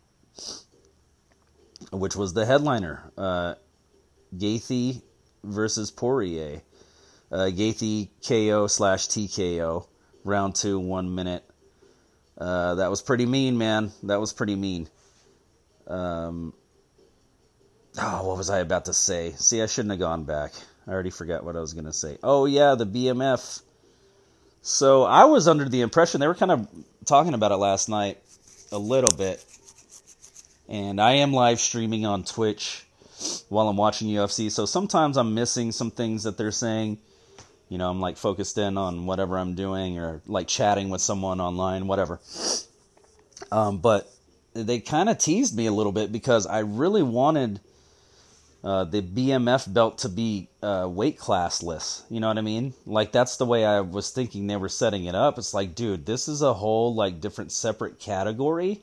which 1.92 2.16
was 2.16 2.34
the 2.34 2.46
headliner, 2.46 3.12
uh, 3.18 3.56
Gaethje 4.36 5.02
versus 5.44 5.92
Poirier 5.92 6.62
uh, 7.32 7.50
Gaethje 7.52 8.10
KO 8.26 8.68
slash 8.68 9.08
TKO, 9.08 9.88
round 10.24 10.56
two, 10.56 10.80
one 10.80 11.14
minute. 11.16 11.44
Uh, 12.38 12.76
that 12.76 12.90
was 12.90 13.02
pretty 13.02 13.26
mean, 13.26 13.58
man. 13.58 13.92
That 14.04 14.20
was 14.20 14.34
pretty 14.34 14.56
mean. 14.56 14.90
Um, 15.88 16.54
oh, 17.98 18.28
what 18.28 18.38
was 18.38 18.50
I 18.50 18.60
about 18.60 18.86
to 18.86 18.94
say? 18.94 19.34
See, 19.38 19.62
I 19.62 19.66
shouldn't 19.68 19.92
have 19.92 20.00
gone 20.00 20.24
back. 20.24 20.54
I 20.88 20.92
already 20.92 21.10
forgot 21.10 21.44
what 21.44 21.56
I 21.56 21.60
was 21.60 21.74
going 21.74 21.86
to 21.86 21.94
say. 21.94 22.18
Oh, 22.24 22.46
yeah, 22.46 22.76
the 22.76 22.86
BMF. 22.86 23.62
So 24.62 25.04
I 25.04 25.26
was 25.26 25.48
under 25.48 25.68
the 25.68 25.82
impression 25.82 26.20
they 26.20 26.28
were 26.28 26.36
kind 26.36 26.52
of 26.52 26.68
talking 27.06 27.34
about 27.34 27.52
it 27.52 27.58
last 27.58 27.90
night 27.90 28.18
a 28.72 28.78
little 28.78 29.16
bit. 29.16 29.44
And 30.68 31.00
I 31.00 31.14
am 31.14 31.34
live 31.34 31.60
streaming 31.60 32.06
on 32.06 32.24
Twitch 32.24 32.84
while 33.50 33.68
I'm 33.68 33.78
watching 33.78 34.08
UFC. 34.08 34.52
So 34.52 34.66
sometimes 34.66 35.18
I'm 35.18 35.34
missing 35.34 35.72
some 35.72 35.92
things 35.92 36.24
that 36.24 36.38
they're 36.38 36.52
saying. 36.52 36.98
You 37.70 37.78
know, 37.78 37.90
I'm 37.90 38.00
like 38.00 38.18
focused 38.18 38.58
in 38.58 38.78
on 38.78 39.06
whatever 39.06 39.38
I'm 39.38 39.56
doing 39.56 39.98
or 40.00 40.22
like 40.28 40.48
chatting 40.48 40.90
with 40.90 41.02
someone 41.02 41.42
online, 41.42 41.88
whatever. 41.88 42.20
Um, 43.52 43.80
but 43.80 44.12
they 44.54 44.80
kind 44.80 45.10
of 45.10 45.18
teased 45.18 45.56
me 45.56 45.66
a 45.66 45.72
little 45.72 45.92
bit 45.92 46.12
because 46.12 46.46
I 46.48 46.60
really 46.60 47.04
wanted 47.04 47.60
uh, 48.66 48.84
the 48.84 49.04
BMF 49.04 49.72
belt 49.72 50.00
to 50.00 50.10
be 50.10 50.50
uh, 50.64 50.88
weight 50.90 51.20
classless. 51.20 52.02
You 52.10 52.20
know 52.20 52.28
what 52.28 52.40
I 52.40 52.42
mean? 52.42 52.74
Like 52.88 53.12
that's 53.12 53.38
the 53.38 53.46
way 53.46 53.64
I 53.64 53.82
was 53.82 54.10
thinking 54.10 54.48
they 54.48 54.56
were 54.56 54.70
setting 54.70 55.06
it 55.06 55.14
up. 55.14 55.38
It's 55.38 55.54
like, 55.54 55.76
dude, 55.76 56.08
this 56.08 56.28
is 56.28 56.42
a 56.42 56.56
whole 56.56 56.96
like 56.96 57.22
different 57.22 57.52
separate 57.52 58.00
category. 58.00 58.82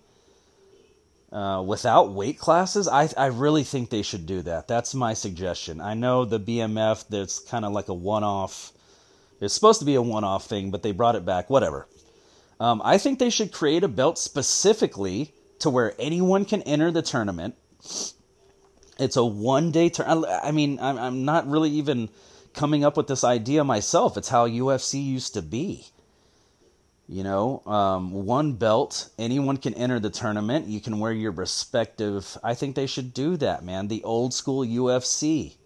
Uh, 1.33 1.65
without 1.67 2.13
weight 2.13 2.39
classes, 2.39 2.87
I 2.87 3.09
I 3.17 3.27
really 3.27 3.65
think 3.65 3.91
they 3.91 4.03
should 4.03 4.25
do 4.25 4.43
that. 4.43 4.69
That's 4.69 4.95
my 4.95 5.15
suggestion. 5.15 5.81
I 5.81 5.95
know 5.95 6.25
the 6.25 6.39
BMF 6.39 7.09
that's 7.09 7.41
kind 7.41 7.65
of 7.65 7.73
like 7.73 7.89
a 7.89 7.95
one-off. 7.95 8.71
It's 9.41 9.55
supposed 9.55 9.81
to 9.81 9.87
be 9.87 9.97
a 9.97 10.03
one-off 10.03 10.47
thing, 10.47 10.71
but 10.71 10.85
they 10.85 10.93
brought 10.93 11.17
it 11.17 11.25
back. 11.25 11.51
Whatever. 11.51 11.89
Um, 12.61 12.81
I 12.85 12.99
think 12.99 13.19
they 13.19 13.31
should 13.31 13.51
create 13.51 13.83
a 13.83 13.89
belt 13.89 14.17
specifically 14.17 15.33
to 15.59 15.71
where 15.71 15.95
anyone 15.99 16.45
can 16.45 16.63
enter 16.63 16.93
the 16.93 17.03
tournament. 17.03 17.57
It's 19.03 19.17
a 19.17 19.25
one-day 19.25 19.91
turn. 19.91 20.25
I 20.25 20.53
mean, 20.53 20.79
I'm 20.81 20.99
I'm 20.99 21.25
not 21.25 21.49
really 21.49 21.71
even 21.71 22.09
coming 22.55 22.85
up 22.85 22.97
with 22.97 23.09
this 23.09 23.25
idea 23.25 23.65
myself. 23.65 24.17
It's 24.17 24.29
how 24.29 24.47
UFC 24.47 25.05
used 25.05 25.35
to 25.35 25.43
be. 25.43 25.87
You 27.09 27.25
know, 27.25 27.63
um, 27.67 28.13
one 28.13 28.55
belt, 28.55 29.11
anyone 29.19 29.57
can 29.59 29.75
enter 29.75 29.99
the 30.01 30.09
tournament. 30.09 30.69
You 30.69 30.81
can 30.81 30.99
wear 30.99 31.13
your 31.13 31.33
respective. 31.33 32.39
I 32.43 32.55
think 32.55 32.75
they 32.75 32.87
should 32.87 33.13
do 33.13 33.37
that, 33.39 33.65
man. 33.65 33.89
The 33.89 34.03
old 34.05 34.33
school 34.33 34.65
UFC. 34.65 35.57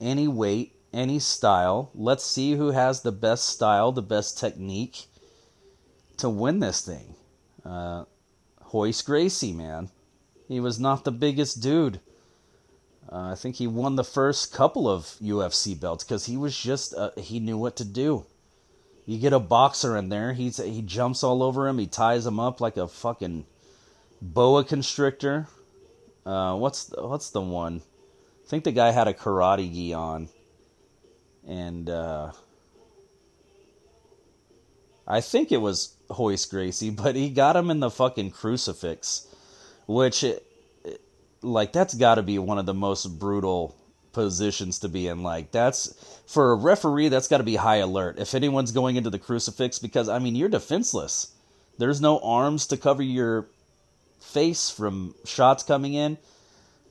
Any 0.00 0.28
weight, 0.28 0.76
any 0.92 1.18
style. 1.18 1.90
Let's 1.94 2.24
see 2.24 2.54
who 2.54 2.70
has 2.70 3.02
the 3.02 3.12
best 3.12 3.48
style, 3.48 3.92
the 3.92 4.02
best 4.02 4.38
technique. 4.38 5.06
to 6.18 6.28
win 6.30 6.60
this 6.60 6.80
thing. 6.80 7.14
Uh, 7.64 8.04
Royce 8.72 9.02
Gracie, 9.02 9.52
man, 9.52 9.90
he 10.48 10.60
was 10.60 10.78
not 10.78 11.04
the 11.04 11.12
biggest 11.12 11.62
dude. 11.62 12.00
Uh, 13.10 13.32
I 13.32 13.34
think 13.34 13.56
he 13.56 13.66
won 13.66 13.96
the 13.96 14.04
first 14.04 14.52
couple 14.52 14.88
of 14.88 15.16
UFC 15.22 15.78
belts 15.78 16.04
because 16.04 16.26
he 16.26 16.36
was 16.36 16.58
just 16.58 16.94
uh, 16.94 17.10
he 17.16 17.40
knew 17.40 17.58
what 17.58 17.76
to 17.76 17.84
do. 17.84 18.24
You 19.06 19.18
get 19.18 19.34
a 19.34 19.38
boxer 19.38 19.96
in 19.96 20.08
there, 20.08 20.32
he's 20.32 20.56
he 20.56 20.80
jumps 20.80 21.22
all 21.22 21.42
over 21.42 21.68
him, 21.68 21.78
he 21.78 21.86
ties 21.86 22.26
him 22.26 22.40
up 22.40 22.60
like 22.60 22.76
a 22.76 22.88
fucking 22.88 23.44
boa 24.22 24.64
constrictor. 24.64 25.48
Uh, 26.24 26.56
what's 26.56 26.86
the, 26.86 27.06
what's 27.06 27.30
the 27.30 27.40
one? 27.40 27.82
I 28.44 28.48
think 28.48 28.64
the 28.64 28.72
guy 28.72 28.90
had 28.90 29.08
a 29.08 29.14
karate 29.14 29.72
gi 29.72 29.92
on, 29.92 30.28
and 31.46 31.90
uh, 31.90 32.32
I 35.06 35.20
think 35.20 35.52
it 35.52 35.58
was 35.58 35.94
Hoist 36.10 36.50
Gracie, 36.50 36.90
but 37.02 37.16
he 37.16 37.28
got 37.28 37.56
him 37.56 37.70
in 37.70 37.80
the 37.80 37.90
fucking 37.90 38.30
crucifix, 38.30 39.26
which, 39.86 40.24
eh, 40.24 40.38
like, 41.42 41.72
that's 41.72 41.94
got 41.94 42.16
to 42.16 42.22
be 42.22 42.38
one 42.38 42.58
of 42.58 42.66
the 42.66 42.74
most 42.74 43.18
brutal 43.18 43.74
positions 44.12 44.78
to 44.78 44.88
be 44.88 45.08
in. 45.08 45.22
Like, 45.22 45.52
that's 45.52 45.92
for 46.26 46.52
a 46.52 46.56
referee, 46.56 47.08
that's 47.08 47.28
got 47.28 47.38
to 47.38 47.44
be 47.44 47.56
high 47.56 47.76
alert. 47.76 48.18
If 48.18 48.34
anyone's 48.34 48.72
going 48.72 48.96
into 48.96 49.10
the 49.10 49.18
crucifix, 49.18 49.78
because 49.78 50.08
I 50.08 50.18
mean, 50.18 50.36
you're 50.36 50.48
defenseless. 50.48 51.32
There's 51.76 52.00
no 52.00 52.20
arms 52.20 52.68
to 52.68 52.76
cover 52.76 53.02
your 53.02 53.46
face 54.20 54.70
from 54.70 55.14
shots 55.24 55.62
coming 55.62 55.94
in. 55.94 56.16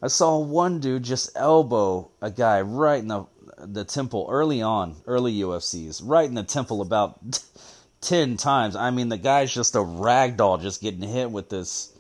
I 0.02 0.08
saw 0.08 0.38
one 0.38 0.80
dude 0.80 1.04
just 1.04 1.32
elbow 1.36 2.10
a 2.22 2.30
guy 2.30 2.62
right 2.62 3.02
in 3.02 3.08
the 3.08 3.26
the 3.58 3.86
temple 3.86 4.28
early 4.30 4.62
on, 4.62 4.98
early 5.08 5.36
UFCs, 5.36 6.02
right 6.04 6.28
in 6.28 6.36
the 6.36 6.44
temple 6.44 6.82
about 6.82 7.18
ten 8.02 8.36
times. 8.36 8.76
I 8.76 8.92
mean, 8.92 9.08
the 9.08 9.18
guy's 9.18 9.54
just 9.54 9.76
a 9.76 9.82
rag 9.82 10.36
doll, 10.36 10.58
just 10.58 10.82
getting 10.82 11.02
hit 11.02 11.32
with 11.32 11.50
this 11.50 11.93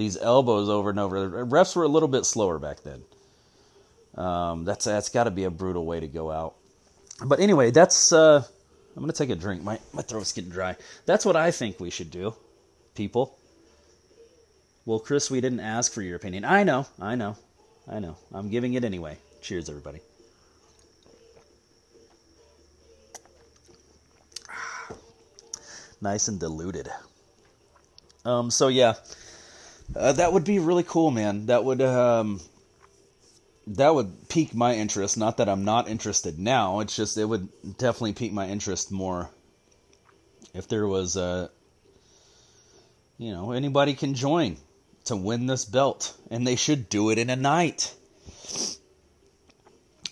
these 0.00 0.16
elbows 0.16 0.70
over 0.70 0.88
and 0.88 0.98
over. 0.98 1.44
Refs 1.44 1.76
were 1.76 1.84
a 1.84 1.88
little 1.88 2.08
bit 2.08 2.24
slower 2.24 2.58
back 2.58 2.78
then. 2.82 3.02
Um, 4.14 4.64
that's 4.64 4.86
that's 4.86 5.10
got 5.10 5.24
to 5.24 5.30
be 5.30 5.44
a 5.44 5.50
brutal 5.50 5.84
way 5.84 6.00
to 6.00 6.08
go 6.08 6.30
out. 6.30 6.54
But 7.24 7.38
anyway, 7.38 7.70
that's. 7.70 8.10
Uh, 8.12 8.42
I'm 8.96 9.02
gonna 9.02 9.12
take 9.12 9.28
a 9.30 9.36
drink. 9.36 9.62
My 9.62 9.78
my 9.92 10.00
throat's 10.02 10.32
getting 10.32 10.50
dry. 10.50 10.76
That's 11.04 11.26
what 11.26 11.36
I 11.36 11.50
think 11.50 11.78
we 11.78 11.90
should 11.90 12.10
do, 12.10 12.34
people. 12.94 13.36
Well, 14.86 14.98
Chris, 14.98 15.30
we 15.30 15.42
didn't 15.42 15.60
ask 15.60 15.92
for 15.92 16.00
your 16.02 16.16
opinion. 16.16 16.46
I 16.46 16.64
know, 16.64 16.86
I 16.98 17.14
know, 17.14 17.36
I 17.86 17.98
know. 17.98 18.16
I'm 18.32 18.48
giving 18.48 18.72
it 18.72 18.84
anyway. 18.84 19.18
Cheers, 19.42 19.68
everybody. 19.68 20.00
nice 26.00 26.26
and 26.28 26.40
diluted. 26.40 26.88
Um, 28.24 28.50
so 28.50 28.68
yeah, 28.68 28.94
uh, 29.94 30.12
that 30.12 30.32
would 30.32 30.44
be 30.44 30.58
really 30.58 30.84
cool, 30.84 31.10
man. 31.10 31.46
That 31.46 31.64
would 31.64 31.80
um, 31.82 32.40
that 33.66 33.94
would 33.94 34.28
pique 34.28 34.54
my 34.54 34.74
interest. 34.74 35.16
Not 35.16 35.36
that 35.38 35.48
I'm 35.48 35.64
not 35.64 35.88
interested 35.88 36.38
now. 36.38 36.80
It's 36.80 36.96
just 36.96 37.16
it 37.18 37.24
would 37.24 37.48
definitely 37.78 38.14
pique 38.14 38.32
my 38.32 38.48
interest 38.48 38.90
more 38.90 39.30
if 40.54 40.68
there 40.68 40.86
was 40.86 41.16
a, 41.16 41.50
you 43.18 43.32
know, 43.32 43.52
anybody 43.52 43.94
can 43.94 44.14
join 44.14 44.56
to 45.04 45.16
win 45.16 45.46
this 45.46 45.64
belt, 45.64 46.16
and 46.30 46.46
they 46.46 46.56
should 46.56 46.88
do 46.88 47.10
it 47.10 47.18
in 47.18 47.30
a 47.30 47.36
night. 47.36 47.94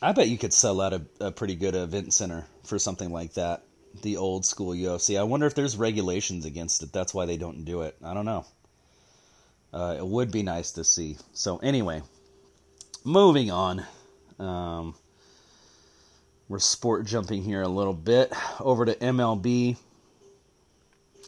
I 0.01 0.13
bet 0.13 0.29
you 0.29 0.39
could 0.39 0.53
sell 0.53 0.81
out 0.81 0.93
a, 0.93 1.03
a 1.21 1.33
pretty 1.33 1.57
good 1.57 1.75
event 1.75 2.15
center 2.15 2.47
for 2.65 2.79
something 2.79 3.11
like 3.13 3.35
that. 3.35 3.65
The 4.03 4.17
old 4.17 4.47
school 4.47 4.73
UFC. 4.73 5.19
I 5.19 5.25
wonder 5.25 5.47
if 5.47 5.55
there's 5.55 5.77
regulations 5.77 6.45
against 6.45 6.83
it. 6.83 6.93
That's 6.93 7.13
why 7.13 7.27
they 7.27 7.37
don't 7.37 7.65
do 7.65 7.83
it. 7.83 7.97
I 8.05 8.15
don't 8.15 8.25
know. 8.25 8.45
Uh, 9.73 9.97
it 9.99 10.07
would 10.07 10.31
be 10.31 10.43
nice 10.43 10.73
to 10.73 10.85
see. 10.85 11.17
So 11.33 11.59
anyway, 11.59 12.03
moving 13.05 13.51
on. 13.51 13.85
Um, 14.39 14.95
we're 16.49 16.59
sport 16.59 17.05
jumping 17.05 17.43
here 17.43 17.63
a 17.63 17.69
little 17.69 17.93
bit 17.93 18.33
over 18.61 18.87
to 18.87 18.95
MLB. 18.95 19.77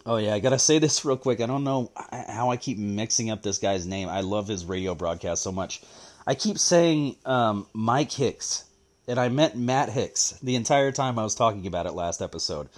Oh 0.07 0.17
yeah, 0.17 0.35
I 0.35 0.41
gotta 0.41 0.59
say 0.59 0.79
this 0.79 1.05
real 1.05 1.17
quick. 1.17 1.41
I 1.41 1.47
don't 1.47 1.65
know 1.65 1.93
how 2.11 2.51
I 2.51 2.57
keep 2.57 2.79
mixing 2.79 3.31
up 3.31 3.43
this 3.43 3.59
guy's 3.59 3.87
name. 3.87 4.09
I 4.09 4.23
love 4.23 4.49
his 4.49 4.65
radio 4.65 4.95
broadcast 4.95 5.43
so 5.43 5.53
much. 5.53 5.83
I 6.27 6.35
keep 6.35 6.59
saying 6.59 7.17
um, 7.27 7.67
Mike 7.75 8.13
Hicks, 8.13 8.65
and 9.07 9.19
I 9.19 9.29
meant 9.29 9.57
Matt 9.57 9.91
Hicks 9.91 10.39
the 10.43 10.57
entire 10.57 10.93
time 10.93 11.19
I 11.19 11.25
was 11.25 11.35
talking 11.35 11.67
about 11.67 11.87
it 11.87 11.93
last 11.93 12.23
episode. 12.23 12.69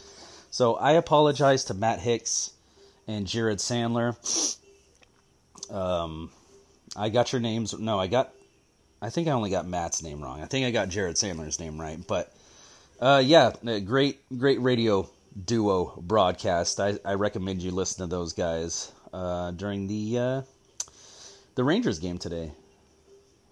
So 0.51 0.75
I 0.75 0.93
apologize 0.93 1.65
to 1.67 1.75
Matt 1.75 2.01
Hicks 2.01 2.51
and 3.07 3.27
Jared 3.27 3.59
Sandler. 3.59 4.17
Um, 5.73 6.31
I 6.97 7.09
got 7.09 7.33
your 7.33 7.41
names. 7.41 7.77
No, 7.79 7.99
I 7.99 8.07
got. 8.07 8.33
I 9.01 9.11
think 9.11 9.27
I 9.27 9.33
only 9.33 9.51
got 9.51 9.67
Matt's 9.67 10.03
name 10.03 10.23
wrong. 10.23 10.41
I 10.41 10.47
think 10.47 10.65
I 10.65 10.71
got 10.71 10.89
Jared 10.89 11.17
Sandler's 11.17 11.59
name 11.59 11.81
right. 11.81 11.99
But 12.07 12.33
uh, 13.01 13.23
yeah, 13.25 13.53
great, 13.85 14.21
great 14.39 14.61
radio 14.61 15.09
duo 15.45 15.95
broadcast. 16.01 16.79
I, 16.79 16.99
I 17.05 17.15
recommend 17.15 17.63
you 17.63 17.73
listen 17.73 18.05
to 18.05 18.15
those 18.15 18.33
guys 18.33 18.93
uh, 19.13 19.51
during 19.53 19.89
the 19.89 20.19
uh, 20.19 20.43
the 21.55 21.65
Rangers 21.65 21.99
game 21.99 22.19
today. 22.19 22.53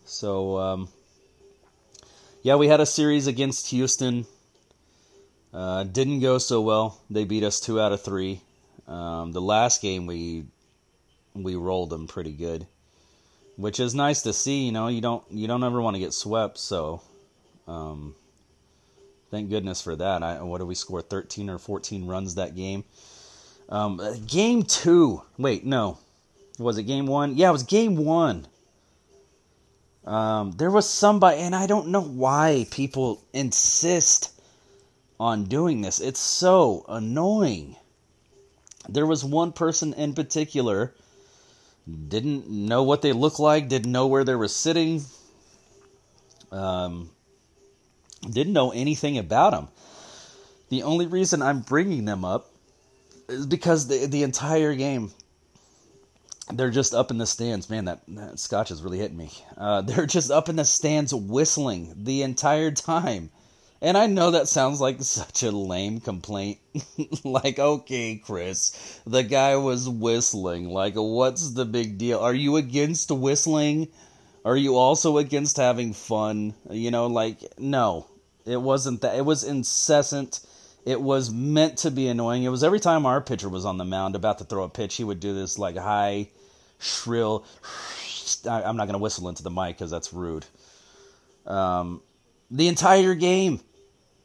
So 0.04 0.58
um, 0.58 0.88
yeah, 2.42 2.56
we 2.56 2.68
had 2.68 2.80
a 2.80 2.86
series 2.86 3.26
against 3.26 3.68
Houston. 3.68 4.26
Uh, 5.52 5.84
didn't 5.84 6.20
go 6.20 6.38
so 6.38 6.60
well. 6.60 7.00
They 7.10 7.24
beat 7.24 7.42
us 7.42 7.58
two 7.60 7.80
out 7.80 7.92
of 7.92 8.02
three. 8.02 8.40
Um, 8.86 9.32
the 9.32 9.40
last 9.40 9.82
game 9.82 10.06
we 10.06 10.44
we 11.34 11.54
rolled 11.54 11.90
them 11.90 12.06
pretty 12.06 12.32
good, 12.32 12.66
which 13.56 13.80
is 13.80 13.94
nice 13.94 14.22
to 14.22 14.32
see. 14.32 14.66
You 14.66 14.72
know, 14.72 14.88
you 14.88 15.00
don't 15.00 15.24
you 15.30 15.46
don't 15.46 15.64
ever 15.64 15.80
want 15.80 15.94
to 15.96 16.00
get 16.00 16.12
swept. 16.12 16.58
So 16.58 17.02
um, 17.66 18.14
Thank 19.30 19.48
goodness 19.48 19.80
for 19.80 19.94
that. 19.94 20.24
I, 20.24 20.42
what 20.42 20.58
did 20.58 20.66
we 20.66 20.74
score? 20.74 21.02
13 21.02 21.50
or 21.50 21.58
14 21.58 22.06
runs 22.06 22.34
that 22.34 22.56
game. 22.56 22.82
Um, 23.68 24.00
game 24.26 24.64
two. 24.64 25.22
Wait, 25.38 25.64
no. 25.64 25.98
Was 26.58 26.78
it 26.78 26.82
game 26.82 27.06
one? 27.06 27.36
Yeah, 27.36 27.50
it 27.50 27.52
was 27.52 27.62
game 27.62 27.96
one. 27.96 28.48
Um, 30.04 30.52
there 30.52 30.70
was 30.70 30.88
somebody, 30.88 31.38
and 31.38 31.54
I 31.54 31.66
don't 31.68 31.88
know 31.88 32.02
why 32.02 32.66
people 32.72 33.22
insist 33.32 34.32
on 35.20 35.44
doing 35.44 35.80
this. 35.80 36.00
It's 36.00 36.18
so 36.18 36.84
annoying. 36.88 37.76
There 38.88 39.06
was 39.06 39.24
one 39.24 39.52
person 39.52 39.92
in 39.94 40.14
particular, 40.14 40.92
didn't 42.08 42.48
know 42.48 42.82
what 42.82 43.02
they 43.02 43.12
looked 43.12 43.40
like, 43.40 43.68
didn't 43.68 43.92
know 43.92 44.06
where 44.06 44.24
they 44.24 44.34
were 44.34 44.48
sitting. 44.48 45.04
Um, 46.52 47.10
didn't 48.28 48.52
know 48.52 48.70
anything 48.70 49.18
about 49.18 49.50
them. 49.52 49.68
The 50.68 50.82
only 50.82 51.06
reason 51.06 51.42
I'm 51.42 51.60
bringing 51.60 52.04
them 52.04 52.24
up 52.24 52.50
is 53.28 53.46
because 53.46 53.86
the 53.86 54.06
the 54.06 54.22
entire 54.22 54.74
game 54.74 55.12
they're 56.52 56.70
just 56.70 56.94
up 56.94 57.10
in 57.10 57.18
the 57.18 57.26
stands. 57.26 57.70
Man, 57.70 57.84
that, 57.86 58.00
that 58.08 58.38
scotch 58.38 58.70
is 58.70 58.82
really 58.82 58.98
hitting 58.98 59.16
me. 59.16 59.30
Uh, 59.56 59.80
they're 59.82 60.06
just 60.06 60.30
up 60.30 60.48
in 60.48 60.56
the 60.56 60.64
stands 60.64 61.14
whistling 61.14 61.94
the 61.96 62.22
entire 62.22 62.70
time. 62.70 63.30
And 63.82 63.96
I 63.96 64.06
know 64.06 64.32
that 64.32 64.48
sounds 64.48 64.80
like 64.80 64.96
such 65.02 65.42
a 65.42 65.50
lame 65.50 66.00
complaint. 66.00 66.58
like, 67.24 67.58
okay, 67.58 68.16
Chris, 68.16 69.00
the 69.06 69.22
guy 69.22 69.56
was 69.56 69.88
whistling. 69.88 70.68
Like, 70.68 70.94
what's 70.94 71.52
the 71.52 71.64
big 71.64 71.98
deal? 71.98 72.18
Are 72.18 72.34
you 72.34 72.56
against 72.56 73.10
whistling? 73.10 73.88
Are 74.44 74.56
you 74.56 74.76
also 74.76 75.18
against 75.18 75.56
having 75.56 75.92
fun? 75.92 76.54
You 76.70 76.90
know, 76.90 77.06
like, 77.06 77.40
no. 77.58 78.06
It 78.46 78.60
wasn't 78.60 79.02
that. 79.02 79.16
It 79.16 79.24
was 79.24 79.44
incessant. 79.44 80.40
It 80.86 81.00
was 81.00 81.30
meant 81.30 81.78
to 81.78 81.90
be 81.90 82.08
annoying. 82.08 82.42
It 82.42 82.48
was 82.48 82.64
every 82.64 82.80
time 82.80 83.04
our 83.04 83.20
pitcher 83.20 83.48
was 83.48 83.66
on 83.66 83.76
the 83.76 83.84
mound 83.84 84.16
about 84.16 84.38
to 84.38 84.44
throw 84.44 84.64
a 84.64 84.68
pitch, 84.68 84.96
he 84.96 85.04
would 85.04 85.20
do 85.20 85.34
this 85.34 85.58
like 85.58 85.76
high, 85.76 86.30
shrill. 86.78 87.44
I'm 88.48 88.76
not 88.76 88.86
going 88.86 88.94
to 88.94 88.98
whistle 88.98 89.28
into 89.28 89.42
the 89.42 89.50
mic 89.50 89.76
because 89.76 89.90
that's 89.90 90.12
rude. 90.12 90.46
Um, 91.46 92.02
the 92.50 92.68
entire 92.68 93.14
game, 93.14 93.60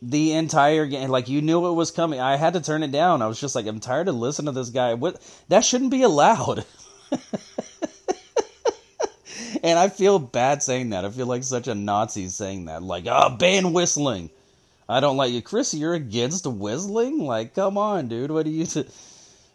the 0.02 0.34
entire 0.34 0.86
game, 0.86 1.10
like 1.10 1.30
you 1.30 1.42
knew 1.42 1.68
it 1.68 1.74
was 1.74 1.92
coming. 1.92 2.20
I 2.20 2.36
had 2.36 2.54
to 2.54 2.62
turn 2.62 2.84
it 2.84 2.92
down. 2.92 3.22
I 3.22 3.28
was 3.28 3.40
just 3.40 3.56
like, 3.56 3.66
I'm 3.66 3.80
tired 3.80 4.08
of 4.08 4.16
listening 4.16 4.54
to 4.54 4.60
this 4.60 4.70
guy. 4.70 4.94
What 4.94 5.22
that 5.48 5.66
shouldn't 5.66 5.92
be 5.92 6.04
allowed. 6.04 6.66
and 9.64 9.80
I 9.80 9.90
feel 9.90 10.20
bad 10.20 10.62
saying 10.62 10.90
that. 10.92 11.06
I 11.06 11.10
feel 11.10 11.28
like 11.28 11.44
such 11.44 11.68
a 11.68 11.76
Nazi 11.76 12.28
saying 12.28 12.66
that. 12.66 12.84
Like, 12.84 13.06
oh, 13.08 13.36
ban 13.38 13.74
whistling. 13.74 14.30
I 14.88 15.00
don't 15.00 15.18
like 15.18 15.32
you. 15.32 15.42
Chris, 15.42 15.74
you're 15.74 15.96
against 15.96 16.46
whistling? 16.46 17.20
Like, 17.20 17.56
come 17.56 17.78
on, 17.78 18.08
dude. 18.08 18.32
What 18.32 18.46
do 18.46 18.52
you... 18.52 18.66
Th- 18.66 18.88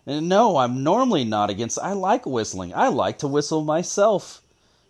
no, 0.07 0.57
I'm 0.57 0.83
normally 0.83 1.25
not 1.25 1.51
against... 1.51 1.79
I 1.81 1.93
like 1.93 2.27
whistling. 2.27 2.75
I 2.75 2.89
like 2.89 3.19
to 3.19 3.29
whistle 3.29 3.63
myself. 3.63 4.43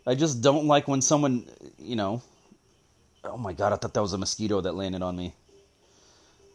I 0.06 0.14
just 0.14 0.40
don't 0.40 0.66
like 0.66 0.88
when 0.88 1.02
someone, 1.02 1.46
you 1.78 1.96
know... 1.96 2.22
Oh 3.24 3.36
my 3.36 3.52
god, 3.52 3.72
I 3.72 3.76
thought 3.76 3.94
that 3.94 4.02
was 4.02 4.12
a 4.12 4.18
mosquito 4.18 4.60
that 4.60 4.74
landed 4.74 5.02
on 5.02 5.16
me. 5.16 5.34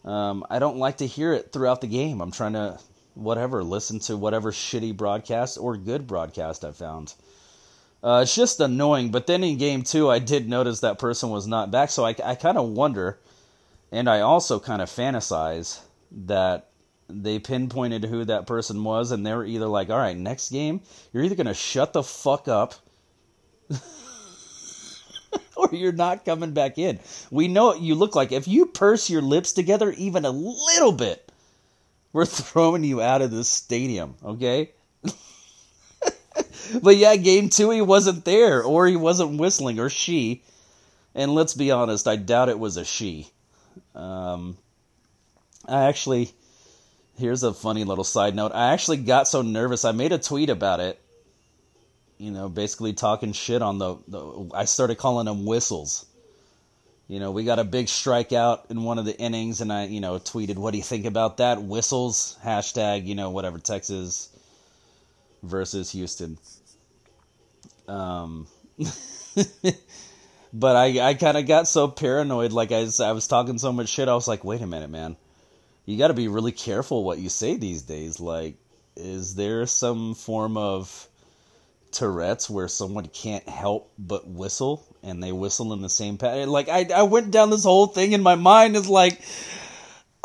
Um, 0.04 0.46
I 0.50 0.60
don't 0.60 0.78
like 0.78 0.98
to 0.98 1.08
hear 1.08 1.34
it 1.34 1.52
throughout 1.52 1.82
the 1.82 1.88
game. 1.88 2.22
I'm 2.22 2.32
trying 2.32 2.54
to 2.54 2.80
whatever, 3.16 3.64
listen 3.64 4.00
to 4.00 4.18
whatever 4.18 4.52
shitty 4.52 4.96
broadcast 4.96 5.58
or 5.58 5.78
good 5.78 6.06
broadcast 6.06 6.64
I 6.66 6.72
found. 6.72 7.14
Uh, 8.04 8.20
it's 8.22 8.36
just 8.36 8.60
annoying. 8.60 9.10
But 9.10 9.26
then 9.26 9.44
in 9.44 9.58
game 9.58 9.84
two, 9.84 10.10
I 10.10 10.20
did 10.20 10.48
notice 10.48 10.82
that 10.82 11.00
person 11.00 11.30
was 11.30 11.48
not 11.48 11.72
back, 11.72 11.90
so 11.90 12.06
I, 12.06 12.16
I 12.24 12.36
kind 12.36 12.58
of 12.58 12.70
wonder, 12.70 13.20
and 13.92 14.08
I 14.10 14.22
also 14.22 14.60
kind 14.60 14.82
of 14.82 14.90
fantasize 14.90 15.80
that 16.12 16.70
they 17.08 17.40
pinpointed 17.40 18.06
who 18.06 18.26
that 18.26 18.48
person 18.48 18.84
was, 18.84 19.12
and 19.12 19.26
they 19.26 19.34
were 19.34 19.46
either 19.46 19.68
like, 19.68 19.90
"All 19.90 19.98
right, 19.98 20.18
next 20.18 20.52
game, 20.52 20.82
you're 21.14 21.24
either 21.24 21.36
gonna 21.36 21.54
shut 21.54 21.94
the 21.94 22.04
fuck 22.04 22.48
up." 22.48 22.76
or 25.56 25.70
you're 25.72 25.92
not 25.92 26.26
coming 26.26 26.52
back 26.52 26.78
in. 26.78 27.00
We 27.32 27.48
know 27.48 27.68
what 27.68 27.82
you 27.82 27.96
look 27.96 28.16
like. 28.16 28.32
If 28.32 28.48
you 28.48 28.68
purse 28.68 29.10
your 29.10 29.22
lips 29.22 29.54
together 29.54 29.92
even 29.92 30.26
a 30.26 30.32
little 30.32 30.92
bit, 30.92 31.32
we're 32.14 32.26
throwing 32.26 32.84
you 32.84 33.02
out 33.02 33.22
of 33.22 33.32
this 33.32 33.50
stadium, 33.50 34.16
okay? 34.24 34.72
but 36.82 36.98
yeah, 36.98 37.16
game 37.16 37.50
two, 37.50 37.72
he 37.72 37.82
wasn't 37.82 38.26
there, 38.26 38.64
or 38.64 38.88
he 38.88 38.96
wasn't 38.96 39.40
whistling, 39.40 39.80
or 39.80 39.90
she. 39.90 40.44
And 41.14 41.34
let's 41.34 41.54
be 41.54 41.72
honest, 41.72 42.08
I 42.08 42.18
doubt 42.18 42.50
it 42.50 42.60
was 42.60 42.78
a 42.78 42.86
she. 42.86 43.30
Um, 43.94 44.58
I 45.68 45.86
actually, 45.86 46.32
here's 47.18 47.44
a 47.44 47.54
funny 47.54 47.84
little 47.86 48.04
side 48.04 48.36
note. 48.36 48.52
I 48.54 48.74
actually 48.74 48.98
got 48.98 49.28
so 49.28 49.42
nervous, 49.42 49.86
I 49.86 49.92
made 49.92 50.12
a 50.12 50.18
tweet 50.18 50.50
about 50.50 50.82
it 50.82 51.00
you 52.18 52.32
know, 52.32 52.50
basically 52.50 52.94
talking 52.94 53.34
shit 53.34 53.62
on 53.62 53.78
the, 53.78 53.98
the 54.08 54.50
I 54.54 54.66
started 54.66 54.98
calling 54.98 55.26
them 55.26 55.46
whistles. 55.46 56.06
You 57.08 57.20
know, 57.20 57.32
we 57.32 57.44
got 57.44 57.60
a 57.60 57.64
big 57.64 57.86
strikeout 57.86 58.72
in 58.72 58.84
one 58.84 58.98
of 58.98 59.06
the 59.06 59.16
innings, 59.18 59.62
and 59.62 59.72
I, 59.72 59.86
you 59.86 60.02
know, 60.02 60.18
tweeted, 60.18 60.56
"What 60.56 60.72
do 60.72 60.78
you 60.78 60.84
think 60.84 61.06
about 61.06 61.38
that? 61.38 61.62
Whistles 61.62 62.38
hashtag, 62.44 63.06
you 63.06 63.16
know, 63.16 63.30
whatever 63.30 63.60
Texas 63.60 64.30
versus 65.44 65.92
Houston." 65.92 66.40
Um, 67.88 68.48
but 70.54 70.76
I, 70.76 71.10
I 71.10 71.14
kind 71.14 71.38
of 71.38 71.46
got 71.46 71.68
so 71.68 71.88
paranoid, 71.88 72.52
like 72.54 72.72
I, 72.72 72.88
I 73.04 73.12
was 73.12 73.28
talking 73.28 73.60
so 73.60 73.72
much 73.72 73.90
shit. 73.90 74.08
I 74.08 74.16
was 74.16 74.28
like, 74.28 74.44
"Wait 74.44 74.62
a 74.62 74.68
minute, 74.68 74.90
man, 74.90 75.16
you 75.86 75.98
got 75.98 76.08
to 76.08 76.16
be 76.16 76.28
really 76.28 76.52
careful 76.52 77.04
what 77.04 77.20
you 77.20 77.30
say 77.30 77.56
these 77.56 77.84
days. 77.84 78.20
Like, 78.20 78.56
is 78.96 79.36
there 79.36 79.68
some 79.68 80.16
form 80.16 80.58
of 80.58 81.08
Tourette's 81.96 82.50
where 82.50 82.68
someone 82.68 83.08
can't 83.08 83.48
help 83.48 83.92
but 83.98 84.28
whistle 84.28 84.86
and 85.02 85.24
they 85.24 85.32
whistle 85.32 85.74
in 85.74 85.82
the 85.82 85.90
same 85.90 86.18
pattern. 86.18 86.50
Like 86.50 86.70
I, 86.70 86.88
I 86.94 87.04
went 87.04 87.32
down 87.32 87.50
this 87.50 87.64
whole 87.64 87.88
thing 87.88 88.14
and 88.14 88.24
my 88.24 88.36
mind 88.36 88.76
is 88.76 88.90
like 88.90 89.22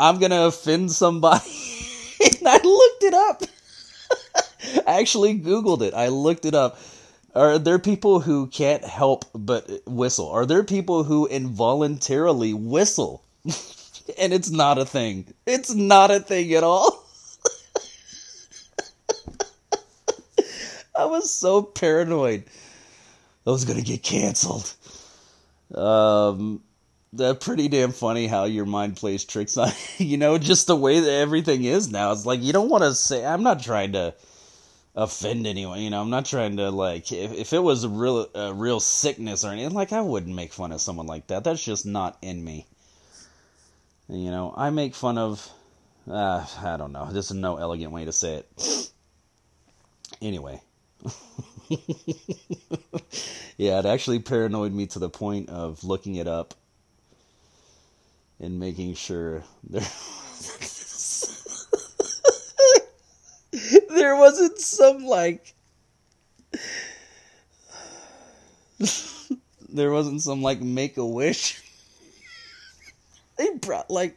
I'm 0.00 0.18
gonna 0.18 0.46
offend 0.46 0.90
somebody, 0.90 1.44
and 2.24 2.48
I 2.48 2.56
looked 2.62 3.04
it 3.04 3.12
up. 3.14 3.42
I 4.86 5.00
actually 5.00 5.38
Googled 5.38 5.82
it. 5.82 5.92
I 5.92 6.08
looked 6.08 6.46
it 6.46 6.54
up. 6.54 6.78
Are 7.34 7.58
there 7.58 7.78
people 7.78 8.20
who 8.20 8.46
can't 8.46 8.82
help 8.82 9.26
but 9.34 9.70
whistle? 9.86 10.28
Are 10.30 10.46
there 10.46 10.64
people 10.64 11.04
who 11.04 11.26
involuntarily 11.26 12.54
whistle? 12.54 13.22
and 14.18 14.32
it's 14.32 14.50
not 14.50 14.78
a 14.78 14.86
thing. 14.86 15.34
It's 15.46 15.74
not 15.74 16.10
a 16.10 16.18
thing 16.18 16.54
at 16.54 16.64
all. 16.64 16.99
I 21.00 21.06
was 21.06 21.30
so 21.30 21.62
paranoid. 21.62 22.44
I 23.46 23.50
was 23.50 23.64
gonna 23.64 23.80
get 23.80 24.02
canceled. 24.02 24.74
Um, 25.74 26.60
that's 27.12 27.42
pretty 27.44 27.68
damn 27.68 27.92
funny 27.92 28.26
how 28.26 28.44
your 28.44 28.66
mind 28.66 28.96
plays 28.96 29.24
tricks 29.24 29.56
on 29.56 29.70
you 29.98 30.18
know 30.18 30.36
just 30.36 30.66
the 30.66 30.76
way 30.76 31.00
that 31.00 31.10
everything 31.10 31.64
is 31.64 31.90
now. 31.90 32.12
It's 32.12 32.26
like 32.26 32.42
you 32.42 32.52
don't 32.52 32.68
want 32.68 32.84
to 32.84 32.94
say. 32.94 33.24
I'm 33.24 33.42
not 33.42 33.62
trying 33.62 33.92
to 33.92 34.14
offend 34.94 35.46
anyone. 35.46 35.80
You 35.80 35.88
know, 35.88 36.02
I'm 36.02 36.10
not 36.10 36.26
trying 36.26 36.58
to 36.58 36.70
like 36.70 37.10
if, 37.12 37.32
if 37.32 37.52
it 37.54 37.62
was 37.62 37.84
a 37.84 37.88
real 37.88 38.28
a 38.34 38.52
real 38.52 38.78
sickness 38.78 39.42
or 39.42 39.52
anything, 39.52 39.72
like 39.72 39.94
I 39.94 40.02
wouldn't 40.02 40.36
make 40.36 40.52
fun 40.52 40.70
of 40.70 40.82
someone 40.82 41.06
like 41.06 41.28
that. 41.28 41.44
That's 41.44 41.64
just 41.64 41.86
not 41.86 42.18
in 42.20 42.44
me. 42.44 42.66
You 44.10 44.30
know, 44.30 44.52
I 44.54 44.68
make 44.68 44.94
fun 44.94 45.16
of. 45.16 45.50
Uh, 46.06 46.44
I 46.62 46.76
don't 46.76 46.92
know. 46.92 47.10
This 47.10 47.30
is 47.30 47.36
no 47.36 47.56
elegant 47.56 47.92
way 47.92 48.04
to 48.04 48.12
say 48.12 48.42
it. 48.42 48.90
Anyway, 50.20 50.60
yeah, 53.56 53.78
it 53.78 53.86
actually 53.86 54.18
paranoid 54.18 54.72
me 54.72 54.86
to 54.88 54.98
the 54.98 55.08
point 55.08 55.48
of 55.48 55.84
looking 55.84 56.16
it 56.16 56.26
up 56.26 56.54
and 58.40 58.58
making 58.58 58.94
sure 58.94 59.44
there 59.68 59.82
there 63.90 64.16
wasn't 64.16 64.58
some 64.58 65.04
like 65.04 65.54
there 69.68 69.90
wasn't 69.90 70.22
some 70.22 70.42
like 70.42 70.60
make 70.60 70.96
a 70.96 71.06
wish. 71.06 71.62
they 73.36 73.50
brought 73.54 73.90
like 73.90 74.16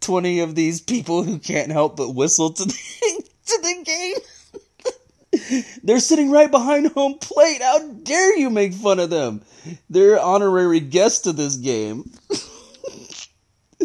20 0.00 0.40
of 0.40 0.54
these 0.54 0.80
people 0.80 1.22
who 1.22 1.38
can't 1.38 1.72
help 1.72 1.96
but 1.96 2.14
whistle 2.14 2.52
to 2.52 2.64
the, 2.64 2.74
to 3.46 3.58
the 3.62 3.82
game. 3.84 4.14
They're 5.82 6.00
sitting 6.00 6.30
right 6.30 6.50
behind 6.50 6.86
home 6.94 7.18
plate. 7.18 7.62
How 7.62 7.86
dare 7.88 8.36
you 8.36 8.50
make 8.50 8.74
fun 8.74 8.98
of 8.98 9.10
them? 9.10 9.42
They're 9.90 10.20
honorary 10.20 10.80
guests 10.80 11.20
to 11.20 11.32
this 11.32 11.56
game. 11.56 12.10